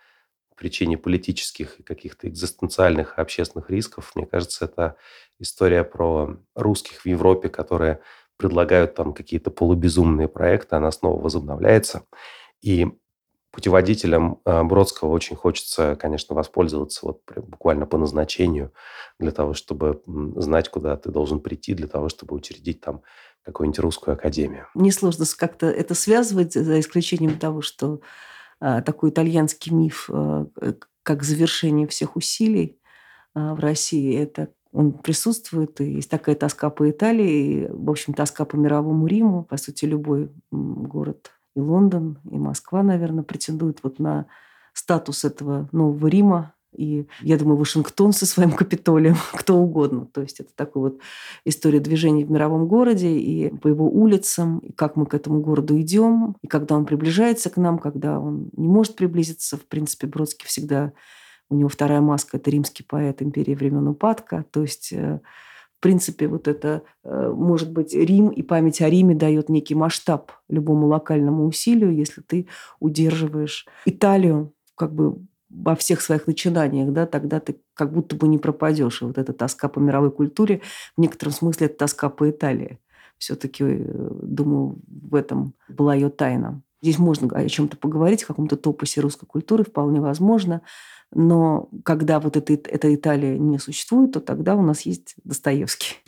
[0.62, 4.94] причине политических и каких-то экзистенциальных общественных рисков, мне кажется, это
[5.40, 7.98] история про русских в Европе, которые
[8.36, 12.04] предлагают там какие-то полубезумные проекты, она снова возобновляется.
[12.60, 12.86] И
[13.50, 18.72] путеводителем э, Бродского очень хочется, конечно, воспользоваться вот буквально по назначению
[19.18, 20.00] для того, чтобы
[20.36, 23.02] знать, куда ты должен прийти, для того, чтобы учредить там
[23.42, 24.68] какую-нибудь русскую академию.
[24.74, 28.00] Мне сложно как-то это связывать, за исключением того, что
[28.62, 30.46] такой итальянский миф, а,
[31.02, 32.78] как завершение всех усилий
[33.34, 38.14] а, в России, это он присутствует, и есть такая тоска по Италии, и, в общем,
[38.14, 39.44] тоска по мировому Риму.
[39.44, 44.26] По сути, любой город и Лондон, и Москва, наверное, претендуют вот на
[44.72, 46.54] статус этого нового Рима.
[46.72, 50.06] И, я думаю, Вашингтон со своим Капитолием, кто угодно.
[50.06, 51.00] То есть это такая вот
[51.44, 55.80] история движения в мировом городе и по его улицам, и как мы к этому городу
[55.80, 59.56] идем, и когда он приближается к нам, когда он не может приблизиться.
[59.56, 60.92] В принципе, Бродский всегда...
[61.50, 64.46] У него вторая маска– это римский поэт империи времен упадка.
[64.52, 65.20] То есть э,
[65.82, 70.86] принципе, вот это, э, может быть, Рим и память о Риме дает некий масштаб любому
[70.86, 72.46] локальному усилию, если ты
[72.78, 75.16] удерживаешь Италию как бы
[75.52, 79.02] во всех своих начинаниях, да, тогда ты как будто бы не пропадешь.
[79.02, 80.62] И вот эта тоска по мировой культуре,
[80.96, 82.78] в некотором смысле это тоска по Италии.
[83.18, 86.62] Все-таки, э, думаю, в этом была ее тайна.
[86.80, 90.62] Здесь можно о чем-то поговорить, о каком-то топосе русской культуры, вполне возможно.
[91.14, 95.98] Но когда вот эта, эта Италия не существует, то тогда у нас есть Достоевский.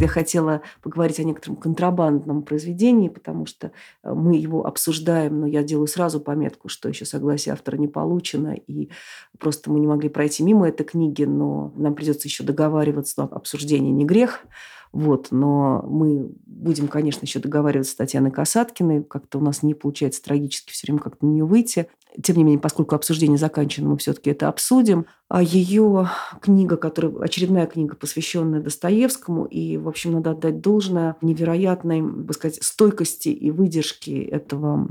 [0.00, 5.62] Я хотела поговорить о некотором контрабандном произведении, потому что э, мы его обсуждаем, но я
[5.62, 8.90] делаю сразу пометку, что еще согласие автора не получено, и
[9.38, 14.04] просто мы не могли пройти мимо этой книги, но нам придется еще договариваться, обсуждение не
[14.04, 14.44] грех.
[14.92, 19.04] Вот, но мы будем, конечно, еще договариваться с Татьяной Касаткиной.
[19.04, 21.88] Как-то у нас не получается трагически все время как-то на нее выйти.
[22.22, 25.06] Тем не менее, поскольку обсуждение заканчено, мы все-таки это обсудим.
[25.28, 26.08] А ее
[26.40, 32.62] книга, которая очередная книга, посвященная Достоевскому, и, в общем, надо отдать должное невероятной, бы сказать,
[32.62, 34.88] стойкости и выдержки этого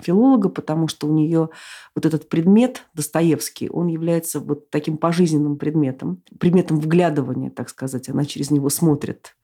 [0.00, 1.50] филолога, потому что у нее
[1.94, 8.08] вот этот предмет Достоевский, он является вот таким пожизненным предметом, предметом вглядывания, так сказать.
[8.08, 9.36] Она через него смотрит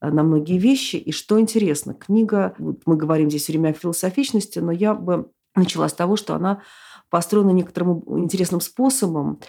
[0.00, 0.96] э, на многие вещи.
[0.96, 5.30] И что интересно, книга, вот мы говорим здесь все время о философичности, но я бы
[5.54, 6.62] начала с того, что она
[7.10, 9.40] построена некоторым интересным способом.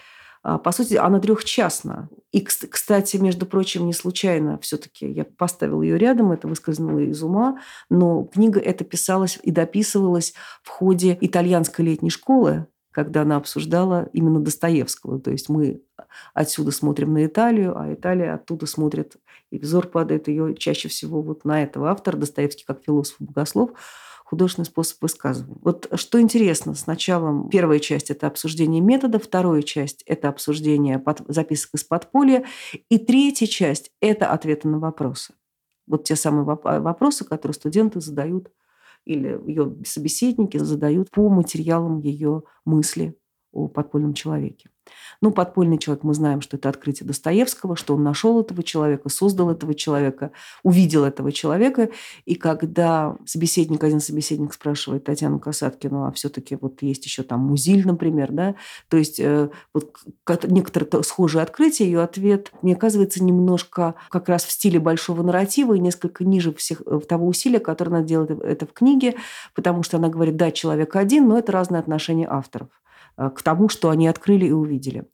[0.43, 2.09] А, по сути, она трехчастна.
[2.31, 7.59] И, кстати, между прочим, не случайно все-таки я поставила ее рядом, это выскользнуло из ума,
[7.89, 14.39] но книга эта писалась и дописывалась в ходе итальянской летней школы, когда она обсуждала именно
[14.39, 15.19] Достоевского.
[15.19, 15.81] То есть мы
[16.33, 19.17] отсюда смотрим на Италию, а Италия оттуда смотрит,
[19.51, 23.71] и взор падает ее чаще всего вот на этого автора, Достоевский как философ и богослов,
[24.31, 25.57] художественный способ высказывания.
[25.61, 31.71] Вот что интересно, сначала первая часть– это обсуждение метода, вторая часть– это обсуждение под, записок
[31.73, 32.45] из подполья,
[32.87, 35.33] и третья часть– это ответы на вопросы.
[35.85, 38.49] Вот те самые вопросы, которые студенты задают
[39.03, 43.17] или ее собеседники задают по материалам ее мысли
[43.51, 44.69] о подпольном человеке.
[45.21, 49.51] Ну, подпольный человек, мы знаем, что это открытие Достоевского, что он нашел этого человека, создал
[49.51, 50.31] этого человека,
[50.63, 51.89] увидел этого человека.
[52.25, 57.85] И когда собеседник, один собеседник спрашивает Татьяну Касаткину, а все-таки вот есть еще там Музиль,
[57.85, 58.55] например, да,
[58.89, 59.95] то есть э, вот
[60.45, 65.79] некоторые схожие открытия, ее ответ, мне оказывается, немножко как раз в стиле большого нарратива и
[65.79, 69.15] несколько ниже всех э, того усилия, которое она делает это в книге,
[69.53, 72.69] потому что она говорит, да, человек один, но это разные отношения авторов.
[73.17, 75.05] Э, к тому, что они открыли и увидели.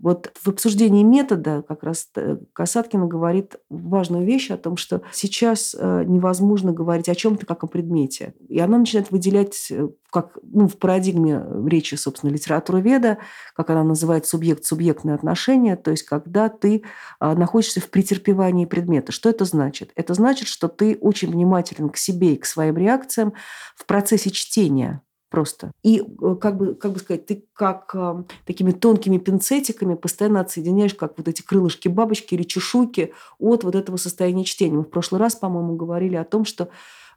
[0.00, 5.74] Вот в обсуждении метода как раз э, Касаткина говорит важную вещь о том, что сейчас
[5.78, 8.34] э, невозможно говорить о чем-то как о предмете.
[8.48, 9.72] И она начинает выделять
[10.10, 13.18] как, ну, в парадигме речи, собственно, литературы веда,
[13.54, 16.84] как она называет субъект-субъектные отношения, то есть когда ты
[17.20, 19.10] находишься в претерпевании предмета.
[19.10, 19.90] Что это значит?
[19.96, 23.32] Это значит, что ты очень внимателен к себе и к своим реакциям
[23.74, 25.03] в процессе чтения
[25.34, 25.72] просто.
[25.82, 30.94] И, э, как бы, как бы сказать, ты как э, такими тонкими пинцетиками постоянно отсоединяешь,
[30.94, 34.76] как вот эти крылышки бабочки или чешуйки от вот этого состояния чтения.
[34.76, 36.68] Мы в прошлый раз, по-моему, говорили о том, что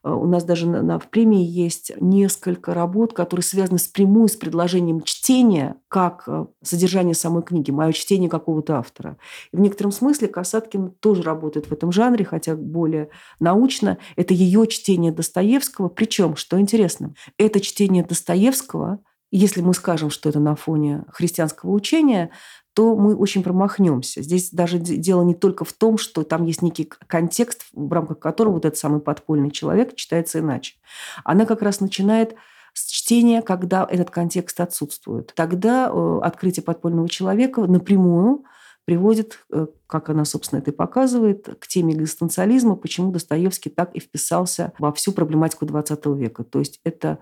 [0.03, 4.35] у нас даже на, на, в премии есть несколько работ, которые связаны с прямую с
[4.35, 9.17] предложением чтения как э, содержание самой книги, мое чтение какого-то автора.
[9.51, 13.97] И в некотором смысле Касаткин тоже работает в этом жанре, хотя более научно.
[14.15, 15.89] Это ее чтение Достоевского.
[15.89, 18.99] Причем, что интересно, это чтение Достоевского
[19.31, 22.31] если мы скажем, что это на фоне христианского учения,
[22.73, 24.21] то мы очень промахнемся.
[24.21, 28.53] Здесь даже дело не только в том, что там есть некий контекст, в рамках которого
[28.53, 30.75] вот этот самый подпольный человек читается иначе.
[31.23, 32.35] Она как раз начинает
[32.73, 35.33] с чтения, когда этот контекст отсутствует.
[35.35, 38.43] Тогда э, открытие подпольного человека напрямую
[38.85, 43.99] приводит, э, как она, собственно, это и показывает, к теме экзистенциализма, почему Достоевский так и
[43.99, 46.43] вписался во всю проблематику XX века.
[46.43, 47.17] То есть это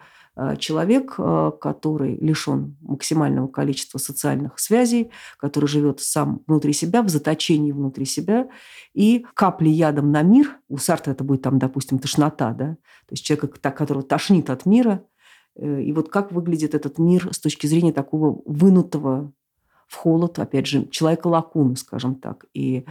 [0.57, 7.71] человек, э, который лишен максимального количества социальных связей, который живет сам внутри себя, в заточении
[7.71, 8.49] внутри себя,
[8.93, 12.75] и капли ядом на мир, у Сарта это будет там, допустим, тошнота, да,
[13.07, 15.03] то есть человек, которого тошнит от мира,
[15.55, 19.31] э, и вот как выглядит этот мир с точки зрения такого вынутого
[19.87, 22.45] в холод, опять же, человека лакуны, скажем так.
[22.53, 22.85] И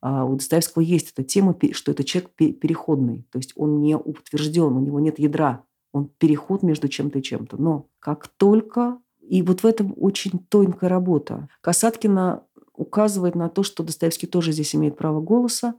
[0.00, 4.72] а, у Достоевского есть эта тема, что это человек переходный, то есть он не утвержден,
[4.72, 7.60] у него нет ядра, он переход между чем-то и чем-то.
[7.60, 8.98] Но как только...
[9.20, 11.48] И вот в этом очень тонкая работа.
[11.60, 12.42] Касаткина
[12.74, 15.74] указывает на то, что Достоевский тоже здесь имеет право голоса.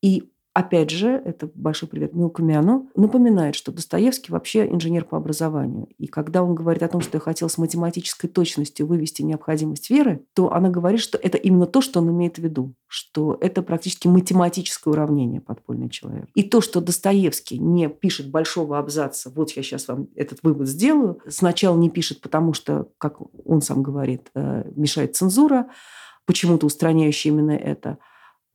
[0.00, 5.88] И опять же, это большой привет Милкумяну, напоминает, что Достоевский вообще инженер по образованию.
[5.98, 10.24] И когда он говорит о том, что я хотел с математической точностью вывести необходимость веры,
[10.34, 14.08] то она говорит, что это именно то, что он имеет в виду, что это практически
[14.08, 16.28] математическое уравнение подпольный человек.
[16.34, 21.20] И то, что Достоевский не пишет большого абзаца, вот я сейчас вам этот вывод сделаю,
[21.28, 25.68] сначала не пишет, потому что, как он сам говорит, э, мешает цензура,
[26.26, 27.98] почему-то устраняющая именно это–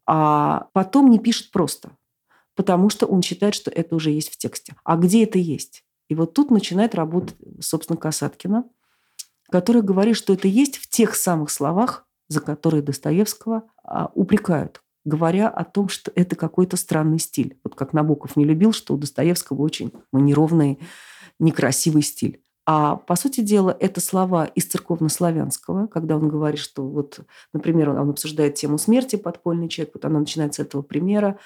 [0.08, 1.92] а потом не пишет просто,
[2.56, 4.76] потому что он считает, что это уже есть в тексте.
[4.84, 5.84] А где это есть?
[6.08, 8.64] И вот тут начинает работать, собственно, Касаткина,
[9.52, 15.50] который говорит, что это есть в тех самых словах, за которые Достоевского а, упрекают, говоря
[15.50, 17.60] о том, что это какой-то странный стиль.
[17.64, 20.80] Вот как Набоков не любил, что у Достоевского очень манеровный,
[21.40, 22.42] некрасивый стиль.
[22.70, 27.22] А по сути дела, это слова из церковнославянского, когда он говорит, что вот,
[27.54, 31.40] например, он, обсуждает тему смерти, подпольный человек, вот она начинается с этого примера,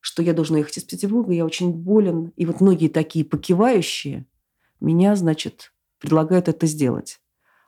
[0.00, 2.32] что я должен ехать из Петербурга, я очень болен.
[2.36, 4.26] И вот многие такие покивающие
[4.80, 7.20] меня, значит, предлагают это сделать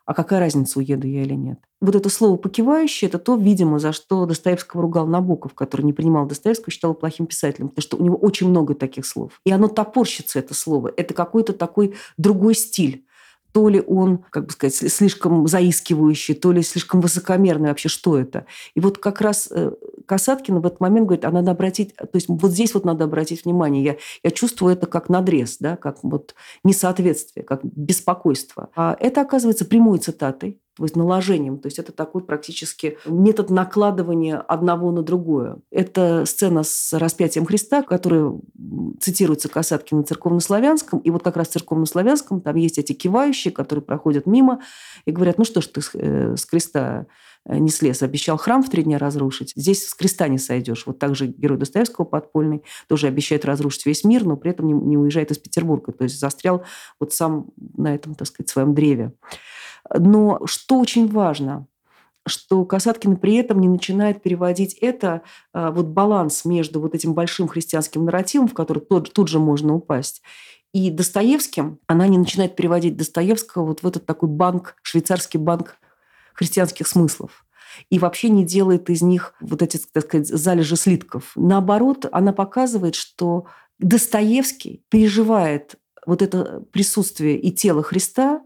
[0.07, 1.59] а какая разница, уеду я или нет.
[1.81, 6.27] Вот это слово «покивающий»– это то, видимо, за что Достоевского ругал Набоков, который не принимал
[6.27, 9.41] Достоевского, считал его плохим писателем, потому что у него очень много таких слов.
[9.45, 10.93] И оно топорщится, это слово.
[10.97, 13.05] Это какой-то такой другой стиль
[13.57, 18.45] то ли он, как бы сказать, слишком заискивающий, то ли слишком высокомерный вообще, что это.
[18.75, 19.73] И вот как раз э,
[20.05, 23.47] Касаткина в этот момент говорит, а надо обратить, то есть вот здесь вот надо обратить
[23.47, 23.83] внимание.
[23.83, 28.69] Я, я чувствую это как надрез, да, как вот несоответствие, как беспокойство.
[28.77, 31.59] А это оказывается прямой цитатой то есть наложением.
[31.59, 35.59] То есть это такой практически метод накладывания одного на другое.
[35.71, 38.33] Это сцена с распятием Христа, которая
[39.01, 40.99] цитируется Касаткиным на церковнославянском.
[40.99, 44.61] И вот как раз в церковнославянском там есть эти кивающие, которые проходят мимо
[45.07, 47.07] и говорят, ну что ж ты с э, креста
[47.47, 49.55] э, не слез, обещал храм в три дня разрушить.
[49.57, 50.85] Здесь с креста не сойдешь.
[50.87, 54.75] Вот так же герой Достоевского подпольный тоже обещает разрушить весь мир, но при этом не,
[54.75, 55.93] не уезжает из Петербурга.
[55.93, 56.65] То есть застрял
[57.01, 57.47] вот сам
[57.79, 59.13] на этом, так сказать, своем древе.
[59.95, 61.67] Но что очень важно,
[62.27, 65.23] что Касаткин при этом не начинает переводить это,
[65.53, 69.75] а, вот баланс между вот этим большим христианским нарративом, в который тут, тут же можно
[69.75, 70.23] упасть,
[70.73, 75.77] и Достоевским, она не начинает переводить Достоевского вот в этот такой банк, швейцарский банк
[76.35, 77.47] христианских смыслов
[77.91, 81.33] и вообще не делает из них вот эти, так сказать, залежи слитков.
[81.35, 83.47] Наоборот, она показывает, что
[83.79, 85.77] Достоевский переживает
[86.07, 88.43] вот это присутствие и тело Христа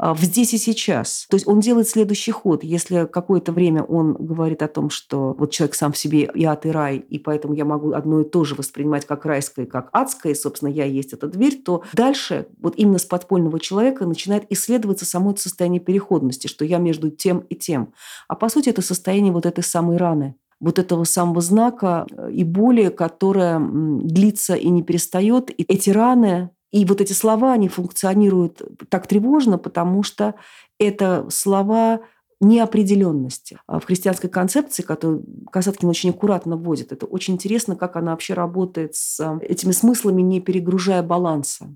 [0.00, 1.26] в здесь и сейчас.
[1.28, 2.64] То есть он делает следующий ход.
[2.64, 6.64] Если какое-то время он говорит о том, что вот человек сам в себе и ад,
[6.64, 10.32] и рай, и поэтому я могу одно и то же воспринимать как райское, как адское,
[10.32, 15.04] и, собственно, я есть эта дверь, то дальше вот именно с подпольного человека начинает исследоваться
[15.04, 17.92] само это состояние переходности, что я между тем и тем.
[18.26, 22.88] А по сути это состояние вот этой самой раны вот этого самого знака и боли,
[22.88, 25.50] которая длится и не перестает.
[25.50, 30.34] И эти раны и вот эти слова, они функционируют так тревожно, потому что
[30.78, 32.00] это слова
[32.40, 33.58] неопределенности.
[33.66, 38.34] А в христианской концепции, которую Касаткин очень аккуратно вводит, это очень интересно, как она вообще
[38.34, 41.74] работает с этими смыслами, не перегружая баланса.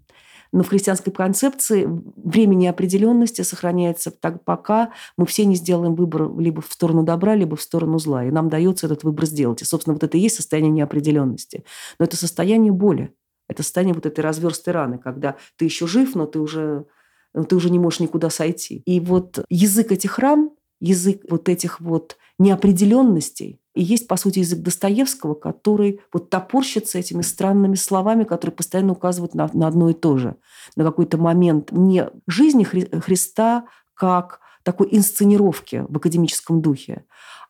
[0.53, 1.87] Но в христианской концепции
[2.17, 7.57] время неопределенности сохраняется так, пока мы все не сделаем выбор либо в сторону добра, либо
[7.57, 8.25] в сторону зла.
[8.25, 9.63] И нам дается этот выбор сделать.
[9.63, 11.65] И, собственно, вот это и есть состояние неопределенности.
[11.99, 13.13] Но это состояние боли.
[13.49, 16.87] Это состояние вот этой разверстой раны, когда ты еще жив, но ты уже,
[17.35, 18.83] но ты уже не можешь никуда сойти.
[18.87, 24.61] И вот язык этих ран, язык вот этих вот неопределенностей, и есть, по сути, язык
[24.61, 30.17] Достоевского, который вот топорщится этими странными словами, которые постоянно указывают на, на одно и то
[30.17, 30.37] же,
[30.77, 37.05] на какой-то момент не жизни Хри Христа как такой инсценировки в академическом духе,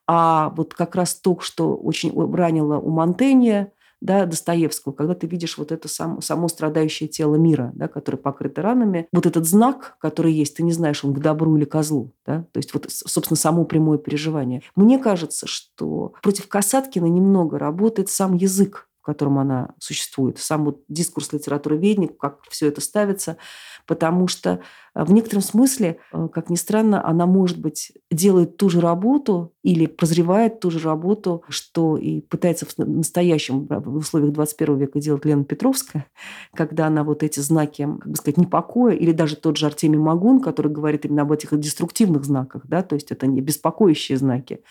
[0.07, 3.73] а вот как раз то, что очень ранило у Монтенья,
[4.05, 8.61] да, Достоевского, когда ты видишь вот это сам, само страдающее тело мира, да, которое покрыто
[8.61, 12.13] ранами, вот этот знак, который есть, ты не знаешь, он к добру или козлу.
[12.27, 12.45] Да?
[12.53, 14.63] То есть вот, собственно, само прямое переживание.
[14.77, 20.83] Мне кажется, что против Касаткина немного работает сам язык, в котором она существует, сам вот
[20.89, 23.37] дискурс литературы ведник, как все это ставится–
[23.87, 24.61] потому что
[24.95, 29.53] э, в некотором смысле, э, как ни странно, она, может быть, делает ту же работу
[29.63, 35.25] или прозревает ту же работу, что и пытается в настоящем, в условиях 21 века делать
[35.25, 36.07] Лена Петровская,
[36.55, 40.41] когда она вот эти знаки, как бы сказать, непокоя, или даже тот же Артемий Магун,
[40.41, 44.63] который говорит именно об этих деструктивных знаках, да, то есть это не беспокоящие знаки,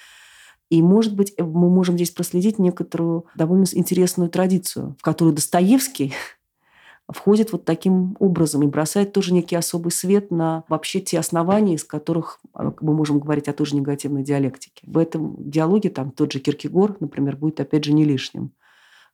[0.73, 6.13] и, может быть, э, мы можем здесь проследить некоторую довольно интересную традицию, в которую Достоевский
[7.07, 11.83] входит вот таким образом и бросает тоже некий особый свет на вообще те основания, из
[11.83, 14.83] которых а, мы можем говорить о той же негативной диалектике.
[14.87, 18.51] В этом диалоге там тот же Киркегор, например, будет опять же не лишним.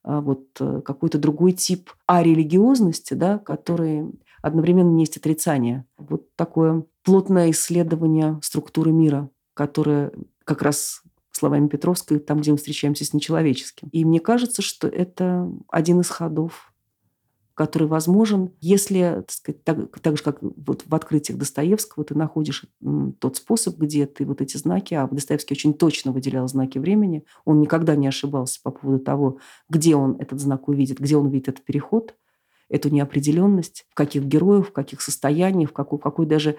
[0.01, 4.05] А вот э, какой-то другой тип арелигиозности, да, который
[4.41, 5.86] одновременно не есть отрицание.
[5.97, 10.14] Вот такое плотное исследование структуры мира, которое
[10.45, 11.03] как раз
[11.39, 13.89] словами Петровской, там, где мы встречаемся с нечеловеческим.
[13.91, 16.73] И мне кажется, что это один из ходов
[17.59, 22.63] который возможен, если, так, сказать, так, так же, как вот в открытиях Достоевского, ты находишь
[23.19, 27.59] тот способ, где ты вот эти знаки, а Достоевский очень точно выделял знаки времени, он
[27.59, 31.65] никогда не ошибался по поводу того, где он этот знак увидит, где он увидит этот
[31.65, 32.15] переход,
[32.69, 36.55] эту неопределенность, в каких героях, в каких состояниях, в какой, в какой даже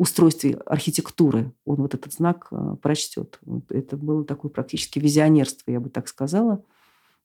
[0.00, 3.38] устройстве архитектуры он вот этот знак э, прочтет.
[3.42, 6.64] Вот это было такое практически визионерство, я бы так сказала.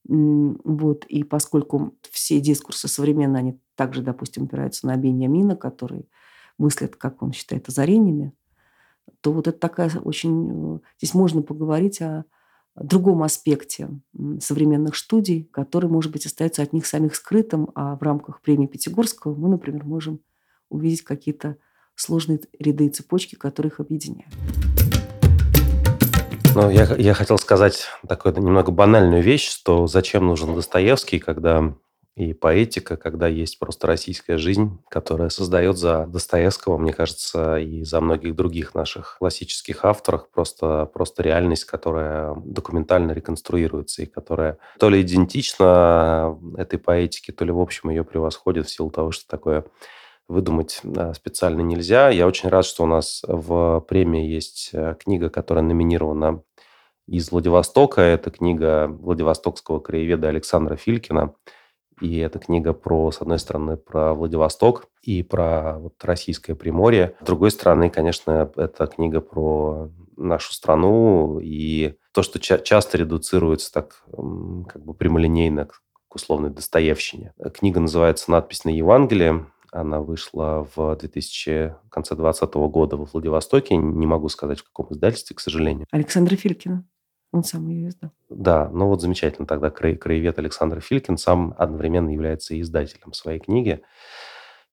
[0.04, 1.06] Вот.
[1.06, 6.10] И поскольку все дискурсы современные, они также, допустим, опираются на Беньямина, который
[6.58, 8.34] мыслит, как он считает, озарениями,
[9.22, 10.76] то вот это такая очень...
[10.76, 12.26] Э, здесь можно поговорить о
[12.76, 13.88] другом аспекте
[14.42, 19.34] современных студий, который, может быть, остается от них самих скрытым, а в рамках премии Пятигорского
[19.34, 20.20] мы, например, можем
[20.70, 21.56] увидеть какие-то
[21.96, 24.34] сложные ряды и цепочки, которые их объединяют.
[26.54, 31.74] Ну, я, я хотел сказать такую немного банальную вещь, что зачем нужен Достоевский, когда
[32.16, 38.00] и поэтика, когда есть просто российская жизнь, которая создает за Достоевского, мне кажется, и за
[38.00, 45.02] многих других наших классических авторов просто, просто реальность, которая документально реконструируется и которая то ли
[45.02, 49.66] идентична этой поэтике, то ли, в общем, ее превосходит в силу того, что такое
[50.28, 50.82] выдумать
[51.14, 52.10] специально нельзя.
[52.10, 56.42] Я очень рад, что у нас в премии есть э, книга, которая номинирована
[57.08, 58.02] из Владивостока.
[58.02, 61.36] Это книга Владивостокского краеведа Александра Филькина.
[62.02, 67.16] И эта книга про, с одной стороны, про Владивосток и про вот, российское Приморье.
[67.22, 73.72] С другой стороны, конечно, это книга про нашу страну и то, что ча- часто редуцируется
[73.72, 77.34] так как бы прямолинейно к условной Достоевщине.
[77.54, 79.46] Книга называется «Надпись на Евангелие».
[79.76, 83.76] Она вышла в 2000, конце 2020 года во Владивостоке.
[83.76, 85.86] Не могу сказать, в каком издательстве, к сожалению.
[85.92, 86.86] Александра Филькина.
[87.34, 88.12] Он сам ее издал.
[88.30, 89.46] Да, ну вот замечательно.
[89.46, 93.82] Тогда краевед Александр Филькин сам одновременно является и издателем своей книги.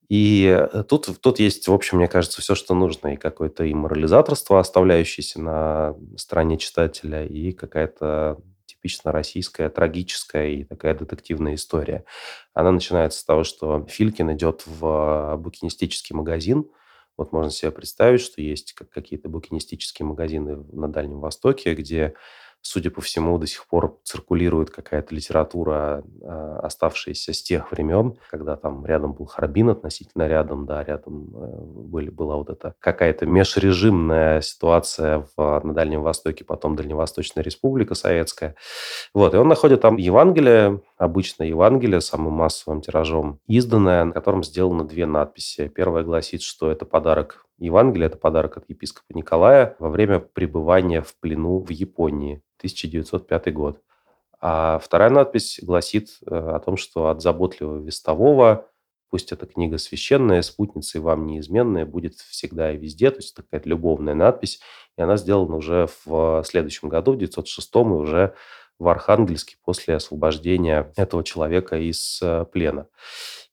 [0.08, 3.14] И тут, тут есть, в общем, мне кажется, все, что нужно.
[3.14, 8.38] И какое-то и морализаторство, оставляющееся на стороне читателя, и какая-то
[8.82, 12.04] типично российская, трагическая и такая детективная история.
[12.52, 16.68] Она начинается с того, что Филькин идет в букинистический магазин.
[17.16, 22.14] Вот можно себе представить, что есть какие-то букинистические магазины на Дальнем Востоке, где
[22.62, 28.56] судя по всему, до сих пор циркулирует какая-то литература, а, оставшаяся с тех времен, когда
[28.56, 34.40] там рядом был Харбин относительно рядом, да, рядом э, были, была вот эта какая-то межрежимная
[34.40, 38.54] ситуация в, на Дальнем Востоке, потом Дальневосточная Республика Советская.
[39.12, 44.84] Вот, и он находит там Евангелие, обычное Евангелие, самым массовым тиражом, изданное, на котором сделаны
[44.84, 45.68] две надписи.
[45.68, 51.14] Первая гласит, что это подарок Евангелие– это подарок от епископа Николая во время пребывания в
[51.20, 53.80] плену в Японии, 1905 год.
[54.40, 58.66] А вторая надпись гласит э, о том, что от заботливого вестового
[59.12, 63.10] пусть эта книга священная, спутницей вам неизменная, будет всегда и везде.
[63.10, 64.60] То есть такая любовная надпись.
[64.96, 68.34] И она сделана уже в следующем году, в 1906 и уже
[68.78, 72.86] в Архангельске после освобождения этого человека из э, плена.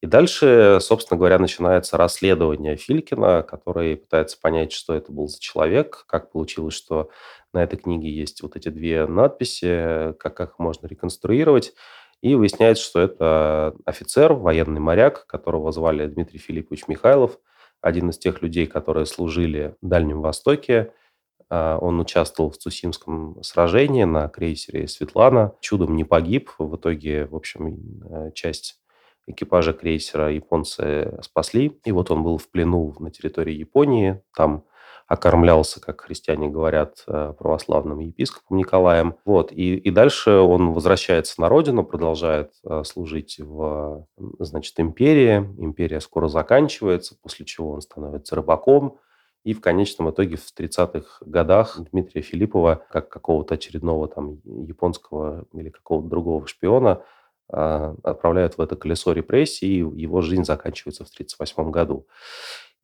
[0.01, 6.05] И дальше, собственно говоря, начинается расследование Филькина, который пытается понять, что это был за человек,
[6.07, 7.09] как получилось, что
[7.53, 11.73] на этой книге есть вот эти две надписи, как, их можно реконструировать.
[12.21, 17.39] И выясняется, что это офицер, военный моряк, которого звали Дмитрий Филиппович Михайлов,
[17.81, 20.91] один из тех людей, которые служили в Дальнем Востоке.
[21.49, 25.53] А, он участвовал в Цусимском сражении на крейсере «Светлана».
[25.61, 26.51] Чудом не погиб.
[26.57, 28.79] В итоге, в общем, э, часть
[29.25, 31.79] экипажа крейсера японцы спасли.
[31.85, 34.21] И вот он был в плену на территории Японии.
[34.35, 34.65] Там
[35.09, 39.15] окормлялся, как христиане говорят, э, православным епископом Николаем.
[39.25, 39.51] Вот.
[39.51, 44.05] И, и дальше он возвращается на родину, продолжает э, служить в
[44.37, 45.37] значит, империи.
[45.57, 48.99] Империя скоро заканчивается, после чего он становится рыбаком.
[49.43, 55.69] И в конечном итоге в 30-х годах Дмитрия Филиппова, как какого-то очередного там японского или
[55.69, 57.01] какого-то другого шпиона,
[57.51, 62.05] а, отправляют в это колесо репрессий, и его жизнь заканчивается в 1938 году.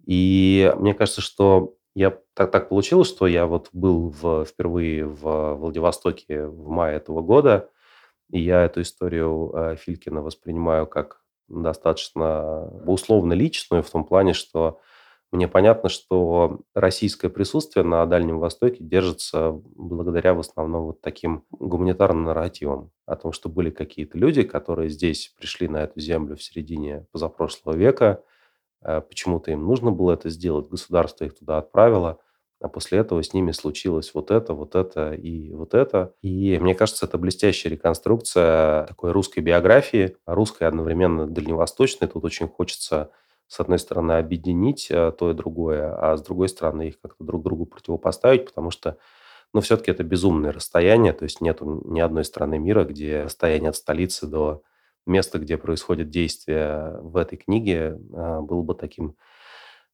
[0.07, 5.55] И мне кажется, что я так, так получилось, что я вот был в, впервые в
[5.55, 7.69] Владивостоке в мае этого года,
[8.29, 14.79] и я эту историю э, Филькина воспринимаю как достаточно условно личную, в том плане, что
[15.31, 22.25] мне понятно, что российское присутствие на Дальнем Востоке держится благодаря в основном вот таким гуманитарным
[22.25, 27.05] нарративам о том, что были какие-то люди, которые здесь пришли на эту землю в середине
[27.11, 28.23] позапрошлого века,
[29.09, 32.19] почему-то им нужно было это сделать, государство их туда отправило,
[32.61, 36.13] а после этого с ними случилось вот это, вот это и вот это.
[36.21, 42.07] И мне кажется, это блестящая реконструкция такой русской биографии, русской одновременно дальневосточной.
[42.07, 43.11] Тут очень хочется
[43.47, 47.43] с одной стороны, объединить э, то и другое, а с другой стороны, их как-то друг
[47.43, 48.97] другу противопоставить, потому что,
[49.53, 53.75] ну, все-таки это безумное расстояние, то есть нет ни одной страны мира, где расстояние от
[53.75, 54.63] столицы до
[55.05, 59.15] места, где происходит действие в этой книге, э, было бы таким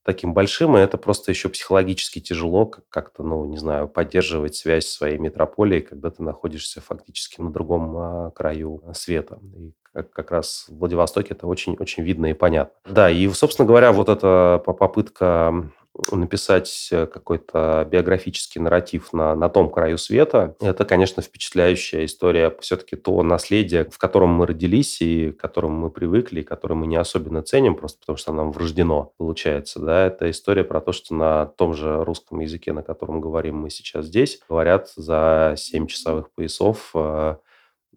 [0.04, 4.96] таким большим, и это просто еще психологически тяжело как-то, ну, не знаю, поддерживать связь с
[4.96, 9.40] своей метрополией, когда ты находишься фактически на другом а, краю света.
[9.56, 12.74] И как, как раз в Владивостоке это очень-очень видно и понятно.
[12.86, 15.70] Да, и, собственно говоря, вот эта попытка
[16.12, 22.56] написать э, какой-то биографический нарратив на, на том краю света, это, конечно, впечатляющая история.
[22.60, 26.88] Все-таки то наследие, в котором мы родились и к которому мы привыкли, и которое мы
[26.88, 29.80] не особенно ценим, просто потому что нам врождено, получается.
[29.80, 30.08] Да?
[30.08, 34.06] Это история про то, что на том же русском языке, на котором говорим мы сейчас
[34.06, 37.36] здесь, говорят за 7 часовых поясов э,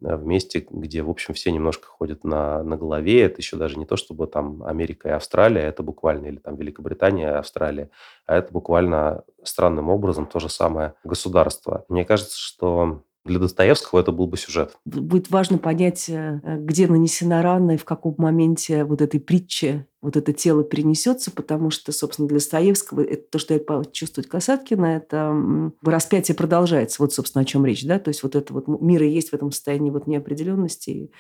[0.01, 3.23] в месте, где, в общем, все немножко ходят на, на голове.
[3.23, 7.29] Это еще даже не то, чтобы там Америка и Австралия, это буквально, или там Великобритания
[7.29, 7.91] и Австралия,
[8.27, 11.85] а это буквально странным образом то же самое государство.
[11.89, 14.77] Мне кажется, что для Достоевского это был бы сюжет.
[14.85, 20.17] Будет важно понять, э, где нанесена рана и в каком моменте вот этой притчи вот
[20.17, 23.61] это тело перенесется, потому что, собственно, для Достоевского это то, что я
[23.93, 27.03] чувствую Касаткина, это распятие продолжается.
[27.03, 27.99] Вот, собственно, о чем речь, да?
[27.99, 31.11] То есть вот это вот мир и есть в этом состоянии вот неопределенности.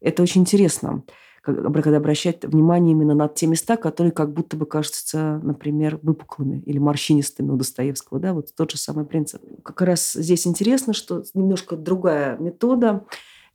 [0.00, 1.04] Это очень интересно
[1.48, 7.50] обращать внимание именно на те места, которые как будто бы кажутся, например, выпуклыми или морщинистыми
[7.50, 8.20] у Достоевского.
[8.20, 8.34] Да?
[8.34, 9.42] Вот тот же самый принцип.
[9.62, 13.04] Как раз здесь интересно, что немножко другая метода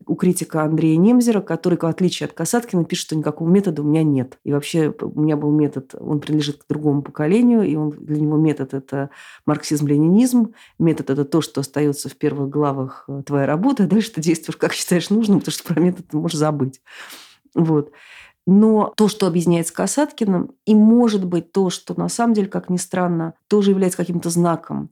[0.05, 4.03] у критика Андрея Немзера, который, в отличие от Касаткина, пишет, что никакого метода у меня
[4.03, 4.37] нет.
[4.43, 8.37] И вообще у меня был метод, он принадлежит к другому поколению, и он, для него
[8.37, 9.09] метод– это
[9.45, 14.21] марксизм-ленинизм, метод– это то, что остается в первых главах э, твоей работы, а дальше ты
[14.21, 16.81] действуешь, как считаешь нужным, потому что про метод ты можешь забыть.
[17.55, 17.91] Вот.
[18.45, 22.69] Но то, что объединяет с Касаткиным, и может быть то, что на самом деле, как
[22.69, 24.89] ни странно, тоже является каким-то знаком,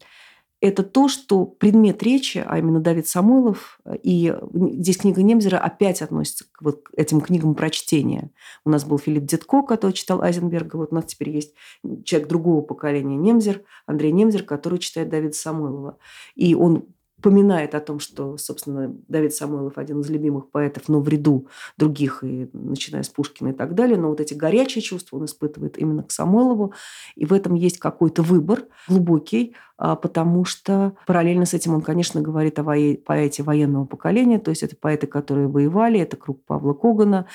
[0.61, 6.45] это то, что предмет речи, а именно Давид Самойлов, и здесь книга Немзера опять относится
[6.51, 8.29] к вот этим книгам прочтения.
[8.63, 11.55] У нас был Филипп Детко, который читал Айзенберга, вот у нас теперь есть
[12.05, 15.97] человек другого поколения Немзер, Андрей Немзер, который читает Давида Самойлова.
[16.35, 16.85] И он
[17.21, 21.47] упоминает о том, что, собственно, Давид Самойлов один из любимых поэтов, но в ряду
[21.77, 23.95] других, и начиная с Пушкина и так далее.
[23.95, 26.73] Но вот эти горячие чувства он испытывает именно к Самойлову.
[27.15, 32.21] И в этом есть какой-то выбор глубокий, а, потому что параллельно с этим он, конечно,
[32.21, 37.27] говорит о поэте военного поколения, то есть это поэты, которые воевали, это круг Павла Когана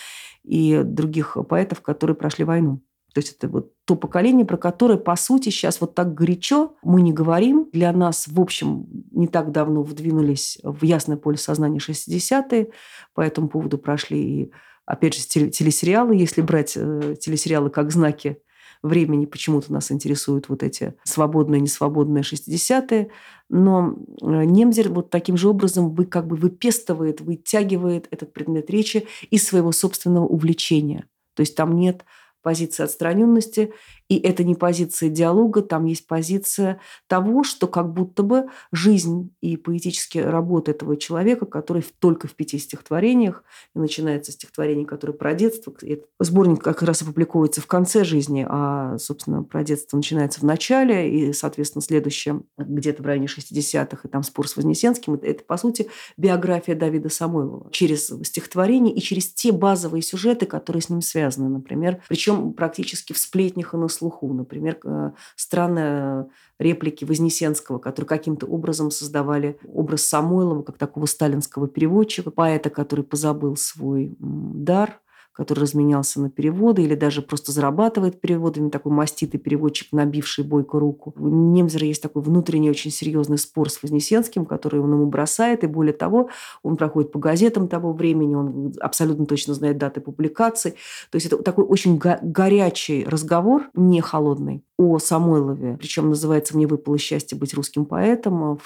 [0.43, 2.80] и других поэтов, которые прошли войну.
[3.17, 7.01] То есть это вот то поколение, про которое, по сути, сейчас вот так горячо мы
[7.01, 7.71] не говорим.
[7.73, 12.73] Для нас, в общем, не так давно вдвинулись в ясное поле сознания 60-е.
[13.14, 14.53] По этому поводу прошли и,
[14.85, 16.14] опять же, телесериалы.
[16.14, 18.37] Если брать э, телесериалы как знаки
[18.83, 23.09] времени, почему-то нас интересуют вот эти свободные, несвободные 60-е.
[23.49, 29.07] Но э, Немзер вот таким же образом вы как бы выпестывает, вытягивает этот предмет речи
[29.31, 31.07] из своего собственного увлечения.
[31.35, 32.05] То есть там нет
[32.47, 33.72] позиция отстраненности,
[34.09, 39.57] и это не позиция диалога, там есть позиция того, что как будто бы жизнь и
[39.57, 43.42] поэтические работы этого человека, который только в пяти стихотворениях,
[43.74, 48.97] и начинается стихотворение, которое про детство, этот сборник как раз опубликовывается в конце жизни, а,
[48.99, 54.22] собственно, про детство начинается в начале, и, соответственно, следующее где-то в районе 60-х, и там
[54.22, 60.03] спор с Вознесенским, это, по сути, биография Давида Самойлова через стихотворение и через те базовые
[60.03, 64.32] сюжеты, которые с ним связаны, например, причем практически в сплетнях и на слуху.
[64.32, 66.26] Например, э, странные
[66.59, 73.57] реплики Вознесенского, которые каким-то образом создавали образ Самойлова как такого сталинского переводчика, поэта, который позабыл
[73.57, 75.01] свой дар–
[75.37, 81.12] который разменялся на переводы или даже просто зарабатывает переводами, такой маститый переводчик, набивший бойко руку.
[81.18, 85.66] У Немзера есть такой внутренний очень серьезный спор с Вознесенским, который он ему бросает, и
[85.66, 86.30] более того,
[86.62, 90.72] он проходит по газетам того времени, он абсолютно точно знает даты публикаций.
[91.11, 95.76] То есть это такой очень го- горячий разговор, не холодный, о Самойлове.
[95.78, 98.59] Причем называется «Мне выпало счастье быть русским поэтом».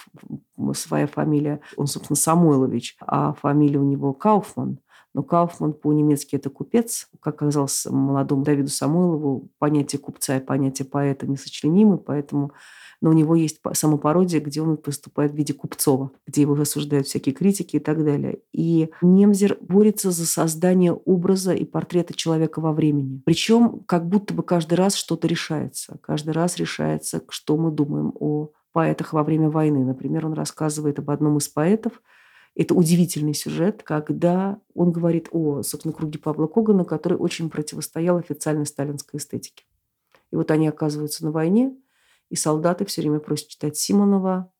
[0.75, 4.79] Своя фамилия, он, собственно, Самойлович, а фамилия у него Кауфман–
[5.15, 7.09] но Кауфман по-немецки это купец.
[7.21, 12.53] Как оказалось молодому Давиду Самойлову, понятие купца и понятие поэта несочленимы, поэтому
[13.01, 17.35] но у него есть самопародия, где он выступает в виде Купцова, где его осуждают всякие
[17.35, 18.41] критики и так далее.
[18.53, 23.23] И Немзер борется за создание образа и портрета человека во времени.
[23.25, 25.99] Причем как будто бы каждый раз что-то решается.
[26.03, 29.85] Каждый раз решается, что мы думаем о поэтах во время войны.
[29.85, 32.03] Например, он рассказывает об одном из поэтов,
[32.61, 38.67] это удивительный сюжет, когда он говорит о, собственно, круге Павла Когана, который очень противостоял официальной
[38.67, 39.65] сталинской эстетике.
[40.31, 41.75] И вот они оказываются на войне,
[42.29, 44.53] и солдаты все время просят читать Симонова,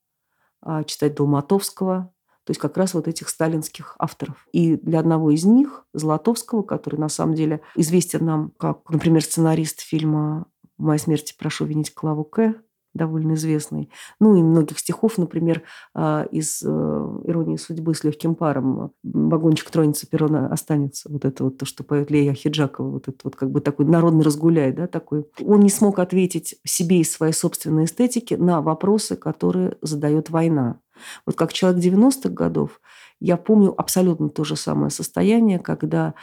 [0.63, 2.11] а, читать Долматовского,
[2.45, 4.49] то есть как раз вот этих сталинских авторов.
[4.51, 9.81] И для одного из них, Золотовского, который на самом деле известен нам как, например, сценарист
[9.83, 10.47] фильма
[10.79, 12.55] «Моя смерти прошу винить Клаву К»,
[12.95, 13.91] довольно известный.
[14.19, 15.63] Ну и многих стихов, например,
[15.95, 21.09] а, из э, «Иронии судьбы» с легким паром «Вагончик тронется, перрон останется».
[21.11, 22.91] Вот это вот то, что поет Лея Хиджакова.
[22.91, 25.27] Вот это вот как бы такой народный разгуляй, да, такой.
[25.41, 30.81] Он не смог ответить себе из своей собственной эстетики на вопросы, которые задает война.
[31.27, 32.81] Вот как человек 90-х годов,
[33.21, 36.15] я помню абсолютно то же самое состояние, когда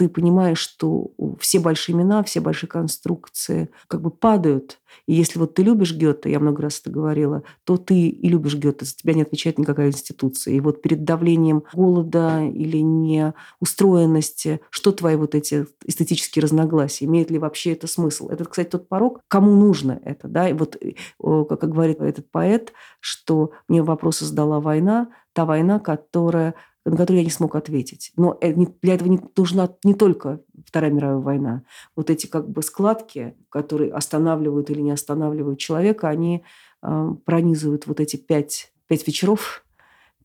[0.00, 4.78] ты понимаешь, что все большие имена, все большие конструкции как бы падают.
[5.06, 8.56] И если вот ты любишь Гёте, я много раз это говорила, то ты и любишь
[8.56, 10.54] Гёте, за тебя не отвечает никакая институция.
[10.54, 17.38] И вот перед давлением голода или неустроенности, что твои вот эти эстетические разногласия, имеет ли
[17.38, 18.30] вообще это смысл?
[18.30, 20.48] Это, кстати, тот порог, кому нужно это, да?
[20.48, 20.78] И вот,
[21.20, 26.54] как говорит этот поэт, что мне вопросы задала война, та война, которая
[26.84, 28.12] на который я не смог ответить.
[28.16, 31.62] Но э, для этого не нужна не только Вторая мировая война.
[31.96, 36.44] Вот эти как бы складки, которые останавливают или не останавливают человека, они
[36.82, 39.64] э, пронизывают вот эти пять, пять вечеров,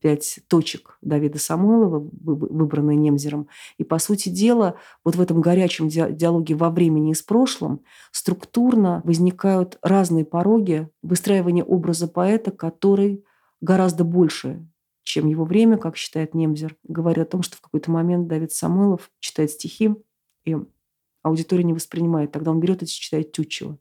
[0.00, 3.48] пять точек Давида Самойлова, выбранные Немзером.
[3.78, 7.80] И, по сути дела, вот в этом горячем диалоге во времени и с прошлым
[8.12, 13.24] структурно возникают разные пороги выстраивания образа поэта, который
[13.60, 14.66] гораздо больше,
[15.06, 19.12] чем его время, как считает Немзер, говорит о том, что в какой-то момент Давид Самойлов
[19.20, 19.94] читает стихи,
[20.44, 20.56] и
[21.22, 22.32] аудитория не воспринимает.
[22.32, 23.78] Тогда он берет и читает Тютчева.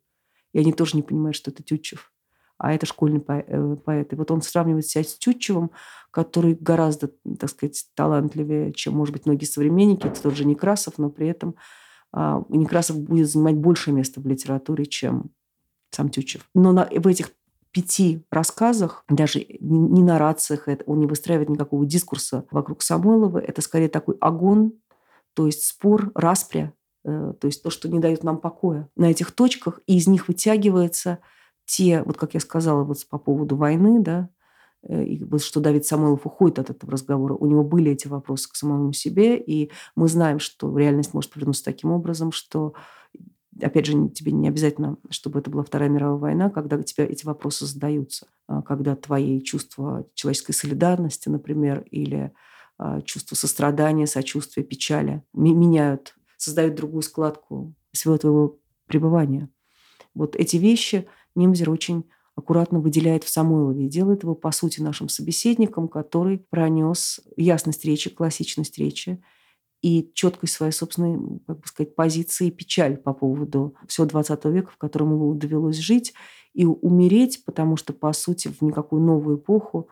[0.54, 2.14] И они тоже не понимают, что это Тютчев.
[2.60, 4.14] А это школьный э, поэт.
[4.14, 5.72] И вот он сравнивает себя с Тютчевым,
[6.12, 10.06] который гораздо, так сказать, талантливее, чем, может быть, многие современники.
[10.06, 11.56] Это тот же Некрасов, но при этом
[12.14, 15.32] а, Некрасов будет занимать большее место в литературе, чем
[15.90, 16.48] сам Тютчев.
[16.54, 17.32] Но на, в этих
[17.76, 23.38] пяти рассказах, даже не, нарациях, это, он не выстраивает никакого дискурса вокруг Самойлова.
[23.40, 24.72] Это скорее такой огонь,
[25.34, 26.72] то есть спор, распря,
[27.04, 28.88] э, то есть то, что не дает нам покоя.
[28.96, 31.20] На этих точках и из них вытягивается
[31.66, 34.30] те, вот как я сказала вот по поводу войны, да,
[34.88, 37.34] э, и вот что Давид Самойлов уходит от этого разговора.
[37.34, 41.66] У него были эти вопросы к самому себе, и мы знаем, что реальность может повернуться
[41.66, 42.74] таким образом, что
[43.62, 47.66] опять же, тебе не обязательно, чтобы это была Вторая мировая война, когда тебе эти вопросы
[47.66, 52.32] задаются, а, когда твои чувства человеческой солидарности, например, или
[52.78, 59.50] а, чувство сострадания, сочувствия, печали меняют, создают другую складку всего твоего пребывания.
[60.14, 65.08] Вот эти вещи Немзер очень аккуратно выделяет в Самойлове и делает его, по сути, нашим
[65.08, 69.22] собеседником, который пронес ясность речи, классичность речи
[69.82, 74.78] и четкость своей собственной, как бы сказать, позиции печаль по поводу всего 20 века, в
[74.78, 76.14] котором ему довелось жить,
[76.54, 79.90] и умереть, потому что, по сути, в никакую новую эпоху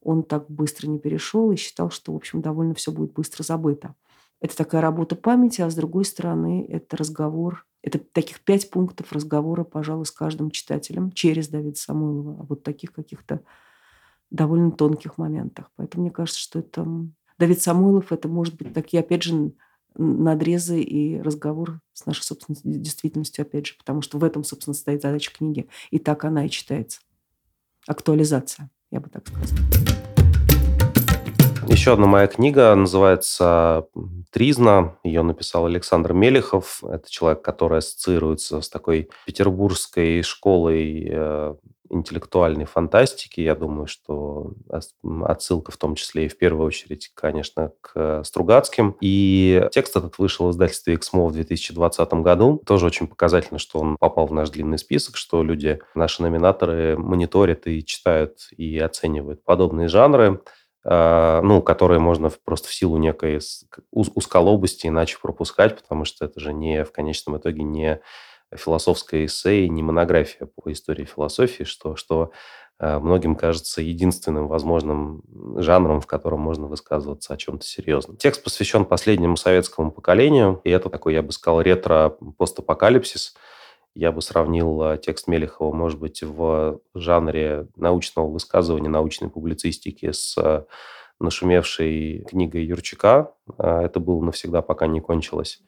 [0.00, 3.94] он так быстро не перешел и считал, что, в общем, довольно все будет быстро забыто.
[4.40, 9.64] Это такая работа памяти, а с другой стороны, это разговор, это таких пять пунктов разговора,
[9.64, 13.40] пожалуй, с каждым читателем через Давида Самойлова, о вот таких каких-то
[14.30, 15.70] довольно тонких моментах.
[15.76, 16.86] Поэтому мне кажется, что это
[17.38, 19.52] Давид Самойлов– это, может быть, такие, опять же,
[19.96, 25.02] надрезы и разговор с нашей собственной действительностью, опять же, потому что в этом, собственно, стоит
[25.02, 25.68] задача книги.
[25.90, 27.00] И так она и читается.
[27.86, 30.02] Актуализация, я бы так сказала.
[31.68, 33.86] Еще одна моя книга называется
[34.30, 34.96] «Тризна».
[35.04, 36.82] Ее написал Александр Мелехов.
[36.82, 41.54] Это человек, который ассоциируется с такой петербургской школой э,
[41.92, 43.40] интеллектуальной фантастики.
[43.40, 44.52] Я думаю, что
[45.24, 48.96] отсылка в том числе и в первую очередь, конечно, к Стругацким.
[49.00, 52.62] И текст этот вышел в издательстве «Эксмо» в 2020 году.
[52.66, 57.66] Тоже очень показательно, что он попал в наш длинный список, что люди, наши номинаторы, мониторят
[57.66, 60.40] и читают и оценивают подобные жанры
[60.84, 63.38] а, ну, которые можно просто в силу некой
[63.92, 68.00] узколобости иначе пропускать, потому что это же не в конечном итоге не
[68.56, 72.32] философское эссе, не монография по истории философии, что, что
[72.78, 75.22] э, многим кажется единственным возможным
[75.56, 78.16] жанром, в котором можно высказываться о чем-то серьезном.
[78.16, 83.34] Текст посвящен последнему советскому поколению, и это такой, я бы сказал, ретро-постапокалипсис.
[83.94, 90.36] Я бы сравнил э, текст Мелехова, может быть, в жанре научного высказывания, научной публицистики с
[90.38, 90.64] э,
[91.20, 93.32] нашумевшей книгой Юрчака.
[93.58, 95.62] Это было навсегда, пока не кончилось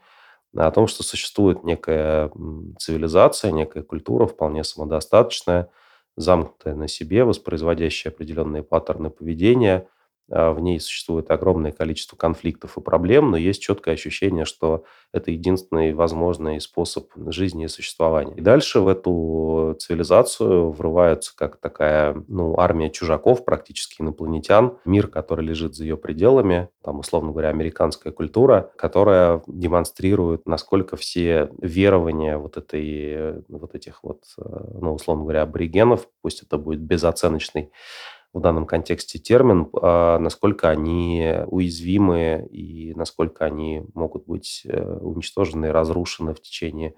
[0.56, 2.30] о том, что существует некая
[2.78, 5.68] цивилизация, некая культура вполне самодостаточная,
[6.16, 9.88] замкнутая на себе, воспроизводящая определенные паттерны поведения,
[10.28, 15.92] в ней существует огромное количество конфликтов и проблем, но есть четкое ощущение, что это единственный
[15.92, 18.34] возможный способ жизни и существования.
[18.36, 25.44] И дальше в эту цивилизацию врываются как такая ну, армия чужаков, практически инопланетян, мир, который
[25.44, 32.56] лежит за ее пределами, там, условно говоря, американская культура, которая демонстрирует, насколько все верования вот,
[32.56, 34.42] этой, вот этих вот, э,
[34.80, 37.70] ну, условно говоря, аборигенов, пусть это будет безоценочный
[38.34, 45.70] в данном контексте термин, а насколько они уязвимы и насколько они могут быть э, уничтожены
[45.72, 46.94] разрушены в течение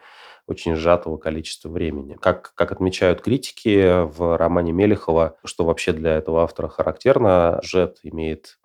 [0.46, 2.16] очень сжатого количества времени.
[2.20, 8.58] Как, как отмечают критики в романе Мелехова, что вообще для этого автора характерно, Жет имеет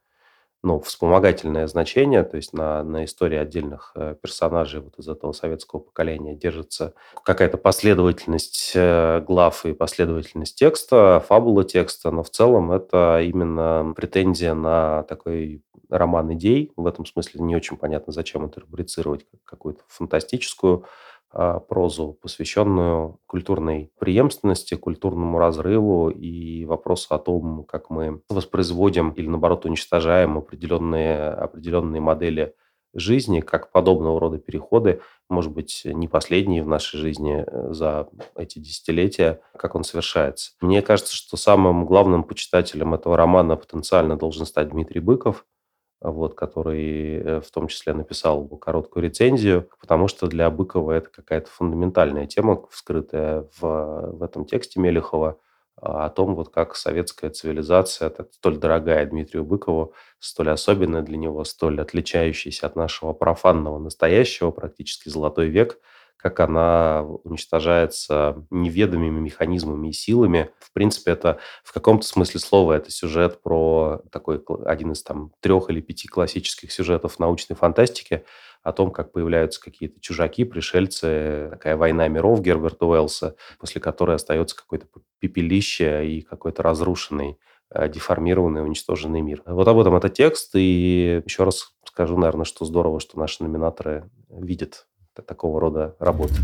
[0.63, 5.79] ну, вспомогательное значение, то есть на, на истории отдельных э, персонажей вот из этого советского
[5.79, 6.93] поколения держится
[7.23, 14.53] какая-то последовательность э, глав и последовательность текста, фабула текста, но в целом это именно претензия
[14.53, 16.71] на такой роман идей.
[16.77, 20.85] В этом смысле не очень понятно, зачем это как какую-то фантастическую
[21.31, 29.65] прозу, посвященную культурной преемственности, культурному разрыву и вопросу о том, как мы воспроизводим или, наоборот,
[29.65, 32.53] уничтожаем определенные, определенные модели
[32.93, 38.59] жизни, как подобного рода переходы, может быть, не последние в нашей жизни э, за эти
[38.59, 40.51] десятилетия, как он совершается.
[40.59, 45.45] Мне кажется, что самым главным почитателем этого романа потенциально должен стать Дмитрий Быков–
[46.01, 51.49] вот, который э, в том числе написал короткую рецензию, потому что для Быкова это какая-то
[51.49, 55.39] фундаментальная тема, вскрытая в, в этом тексте Мелехова,
[55.77, 61.43] а, о том, вот как советская цивилизация, столь дорогая Дмитрию Быкову, столь особенная для него,
[61.43, 65.79] столь отличающаяся от нашего профанного настоящего, практически золотой век–
[66.21, 70.51] как она уничтожается неведомыми механизмами и силами.
[70.59, 75.69] В принципе, это в каком-то смысле слова это сюжет про такой один из там трех
[75.69, 78.23] или пяти классических сюжетов научной фантастики,
[78.63, 84.55] о том, как появляются какие-то чужаки, пришельцы, такая война миров Герберта Уэллса, после которой остается
[84.55, 84.85] какое-то
[85.19, 87.39] пепелище и какой-то разрушенный
[87.73, 89.43] Э, деформированный, уничтоженный мир.
[89.45, 90.55] Вот об этом это текст.
[90.55, 96.35] И еще раз скажу, наверное, что здорово, что наши номинаторы видят такого рода работы.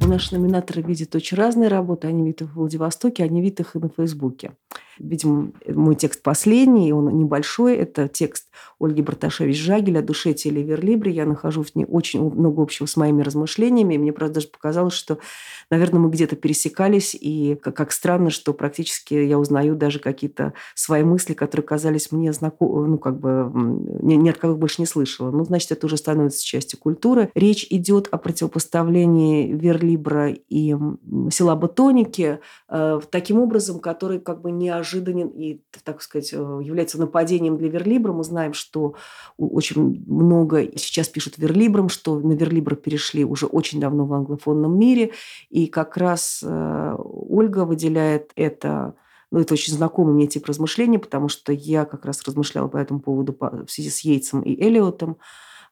[0.00, 2.08] Наши номинаторы видят очень разные работы.
[2.08, 4.52] Они видят их в Владивостоке, они видят их и на Фейсбуке.
[4.98, 7.76] Видимо, мой текст последний, он небольшой.
[7.76, 11.12] Это текст Ольги Барташевич-Жагель о душе теле Верлибре.
[11.12, 13.96] Я нахожу в ней очень много общего с моими размышлениями.
[13.96, 15.18] Мне, правда, даже показалось, что,
[15.70, 17.16] наверное, мы где-то пересекались.
[17.18, 22.32] И как, как странно, что практически я узнаю даже какие-то свои мысли, которые казались мне
[22.32, 23.50] знакомы, ну, как бы,
[24.02, 25.30] ни, ни от кого больше не слышала.
[25.30, 27.30] Ну, значит, это уже становится частью культуры.
[27.34, 30.76] Речь идет о противопоставлении Верлибра и
[31.30, 34.50] села Ботоники э, таким образом, который как бы
[34.82, 38.12] неожиданен и, так сказать, э, является нападением для Верлибра.
[38.12, 38.94] Мы знаем, что
[39.38, 45.12] очень много сейчас пишут верлибром, что на верлибр перешли уже очень давно в англофонном мире.
[45.50, 48.94] И как раз э, Ольга выделяет это
[49.30, 53.00] ну, это очень знакомый мне тип размышлений, потому что я как раз размышляла по этому
[53.00, 55.16] поводу в связи с Йейтсом и Элиотом,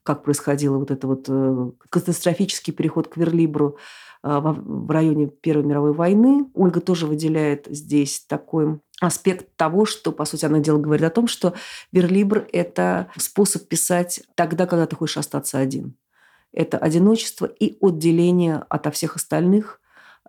[0.02, 3.76] как происходил вот этот вот э, катастрофический переход к верлибру
[4.22, 6.46] в районе Первой мировой войны.
[6.54, 11.26] Ольга тоже выделяет здесь такой аспект того, что, по сути, она дело говорит о том,
[11.26, 11.54] что
[11.90, 15.96] верлибр– это способ писать тогда, когда ты хочешь остаться один.
[16.52, 19.79] Это одиночество и отделение от всех остальных,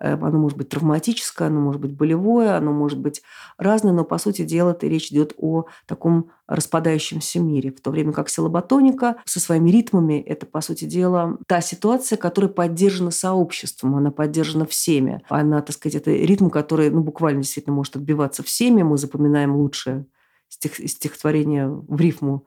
[0.01, 3.21] оно может быть травматическое, оно может быть болевое, оно может быть
[3.57, 7.71] разное, но, по сути дела, это речь идет о таком распадающемся мире.
[7.71, 12.51] В то время как силоботоника со своими ритмами– это, по сути дела, та ситуация, которая
[12.51, 15.23] поддержана сообществом, она поддержана всеми.
[15.29, 18.81] Она, так сказать, это ритм, который ну, буквально действительно может отбиваться всеми.
[18.81, 20.07] Мы запоминаем лучшее
[20.49, 22.45] стих, стихотворение в рифму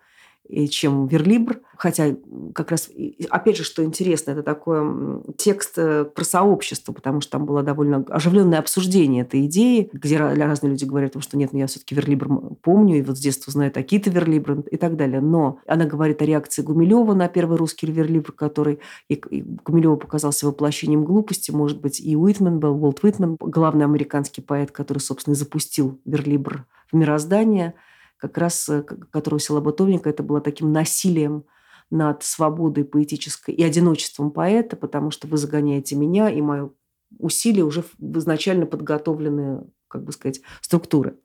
[0.69, 1.61] чем Верлибр.
[1.77, 2.17] Хотя
[2.55, 2.91] как раз,
[3.31, 8.05] опять же, что интересно, это такой текст э, про сообщество, потому что там было довольно
[8.09, 11.95] оживленное обсуждение этой идеи, где разные люди говорят о том, что нет, ну я все-таки
[11.95, 15.21] Верлибр помню, и вот с детства знаю такие-то Верлибры и так далее.
[15.21, 19.17] Но она говорит о реакции Гумилева на первый русский Верлибр, который и
[19.65, 24.99] Гумилеву показался воплощением глупости, может быть, и Уитмен был, Уолт Уитмен, главный американский поэт, который,
[24.99, 27.75] собственно, и запустил Верлибр в мироздание–
[28.29, 31.45] как раз э, которого села Бутовника, это было таким насилием
[31.91, 36.70] над свободой поэтической и одиночеством поэта, потому что вы загоняете меня и мое
[37.18, 41.18] усилие уже в изначально подготовленные, как бы сказать, структуры.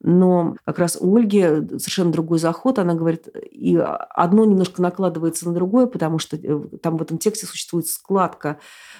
[0.00, 2.78] Но как раз у Ольги совершенно другой заход.
[2.78, 7.46] Она говорит, и одно немножко накладывается на другое, потому что э, там в этом тексте
[7.46, 8.58] существует складка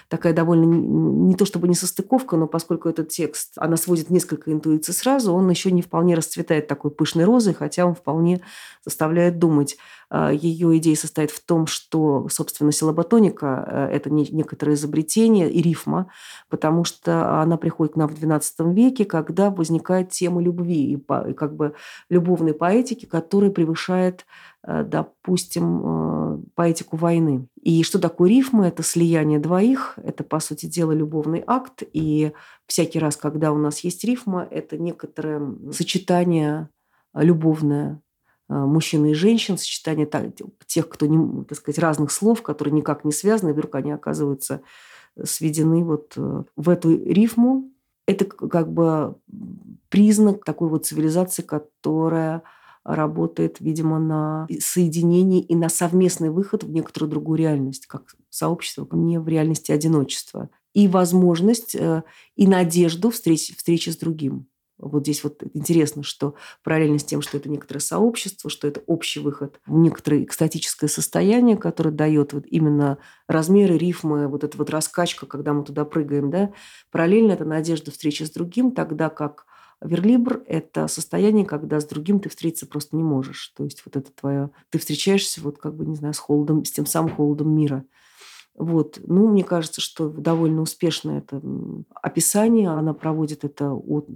[0.09, 4.93] такая довольно не то чтобы не состыковка, но поскольку этот текст, она сводит несколько интуиций
[4.93, 8.41] сразу, он еще не вполне расцветает такой пышной розой, хотя он вполне
[8.83, 9.77] заставляет думать.
[10.09, 16.07] А, Ее идея состоит в том, что, собственно, силоботоника э,– это некоторое изобретение и рифма,
[16.49, 21.55] потому что она приходит к нам в XII веке, когда возникает тема любви и как
[21.55, 21.75] бы
[22.09, 24.25] любовной поэтики, которая превышает
[24.63, 27.47] Э, допустим, э, поэтику войны.
[27.61, 28.67] И что такое рифмы?
[28.67, 31.83] Это слияние двоих, это, по сути дела, любовный акт.
[31.93, 32.33] И
[32.65, 36.69] всякий раз, когда у нас есть рифма, это некоторое сочетание
[37.13, 38.01] любовное
[38.49, 40.09] э, мужчины и женщин, сочетание
[40.65, 44.61] тех, кто, не, так сказать, разных слов, которые никак не связаны, вдруг они оказываются
[45.23, 47.71] сведены вот в эту рифму.
[48.05, 49.15] Это как бы
[49.89, 52.43] признак такой вот цивилизации, которая
[52.83, 59.19] работает, видимо, на соединение и на совместный выход в некоторую другую реальность, как сообщество, не
[59.19, 60.49] в реальности одиночества.
[60.73, 62.03] И возможность, э,
[62.35, 64.47] и надежду встречи, встречи с другим.
[64.79, 69.19] Вот здесь вот интересно, что параллельно с тем, что это некоторое сообщество, что это общий
[69.19, 75.53] выход некоторое экстатическое состояние, которое дает вот именно размеры, рифмы, вот эта вот раскачка, когда
[75.53, 76.51] мы туда прыгаем, да,
[76.91, 79.45] параллельно это надежда встречи с другим, тогда как
[79.81, 83.53] Верлибр– это состояние, когда с другим ты встретиться просто не можешь.
[83.55, 84.51] То есть вот это твое...
[84.71, 87.85] Ты встречаешься вот как бы, не знаю, с холодом, с тем самым холодом мира.
[88.55, 88.99] Вот.
[89.07, 91.41] Ну, мне кажется, что довольно успешно это
[92.01, 92.69] описание.
[92.69, 94.09] Она проводит это от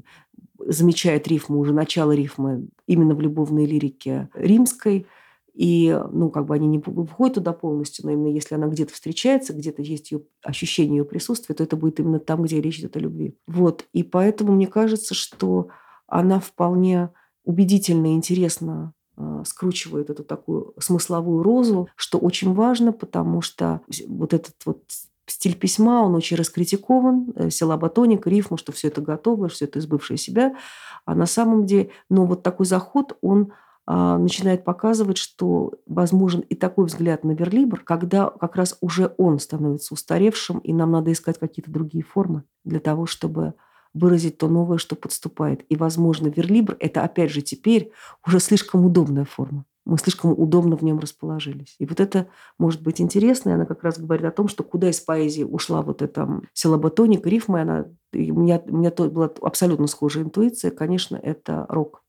[0.67, 5.05] замечает рифму, уже начало рифмы именно в любовной лирике римской–
[5.53, 9.53] и, ну, как бы они не выходят туда полностью, но именно если она где-то встречается,
[9.53, 12.99] где-то есть ее ощущение ее присутствия, то это будет именно там, где речь идет о
[12.99, 13.37] любви.
[13.45, 13.85] Вот.
[13.93, 15.67] И поэтому мне кажется, что
[16.07, 17.09] она вполне
[17.43, 24.33] убедительно и интересно э, скручивает эту такую смысловую розу, что очень важно, потому что вот
[24.33, 24.81] этот вот
[25.27, 30.17] стиль письма, он очень раскритикован, э, силаботоник, рифма, что все это готово, все это избывшее
[30.17, 30.55] себя.
[31.05, 33.53] А на самом деле, но вот такой заход, он
[33.85, 39.39] а, начинает показывать, что возможен и такой взгляд на верлибр, когда как раз уже он
[39.39, 43.55] становится устаревшим, и нам надо искать какие-то другие формы для того, чтобы
[43.93, 45.65] выразить то новое, что подступает.
[45.67, 47.91] И, возможно, верлибр– это, опять же, теперь
[48.25, 49.65] уже слишком удобная форма.
[49.85, 51.75] Мы слишком удобно в нем расположились.
[51.79, 52.27] И вот это
[52.57, 55.81] может быть интересно, и она как раз говорит о том, что куда из поэзии ушла
[55.81, 61.17] вот эта силоботоника, рифма, она, у меня, у меня то была абсолютно схожая интуиция, конечно,
[61.17, 62.02] это рок.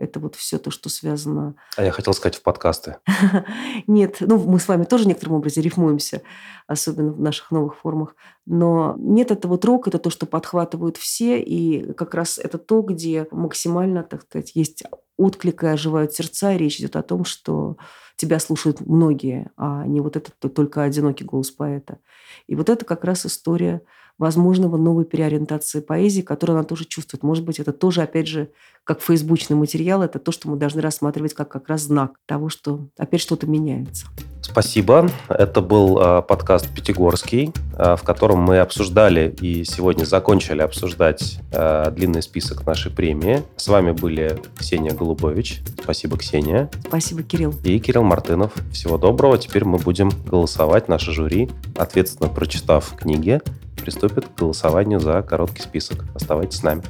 [0.00, 1.56] Это вот все то, что связано...
[1.76, 2.96] А я хотел сказать в подкасты.
[3.86, 6.22] Нет, ну мы с вами тоже некоторым образом рифмуемся,
[6.66, 8.16] особенно в наших новых формах.
[8.46, 12.80] Но нет, это вот рок, это то, что подхватывают все, и как раз это то,
[12.80, 14.84] где максимально, так сказать, есть
[15.18, 17.76] отклик и оживают сердца, и речь идет о том, что
[18.16, 21.98] тебя слушают многие, а не вот этот только одинокий голос поэта.
[22.46, 23.82] И вот это как раз история
[24.20, 27.22] возможного новой переориентации поэзии, которую она тоже чувствует.
[27.22, 28.50] Может быть, это тоже, опять же,
[28.84, 32.88] как фейсбучный материал, это то, что мы должны рассматривать как как раз знак того, что
[32.98, 34.06] опять что-то меняется.
[34.42, 35.08] Спасибо.
[35.28, 41.90] Это был э, подкаст «Пятигорский», э, в котором мы обсуждали и сегодня закончили обсуждать э,
[41.90, 43.42] длинный список нашей премии.
[43.56, 45.62] С вами были Ксения Голубович.
[45.82, 46.68] Спасибо, Ксения.
[46.86, 47.54] Спасибо, Кирилл.
[47.64, 48.52] И Кирилл Мартынов.
[48.72, 49.38] Всего доброго.
[49.38, 50.88] Теперь мы будем голосовать.
[50.88, 53.40] Наше жюри, ответственно прочитав книги,
[53.80, 56.04] приступит к голосованию за короткий список.
[56.14, 56.82] Оставайтесь с нами.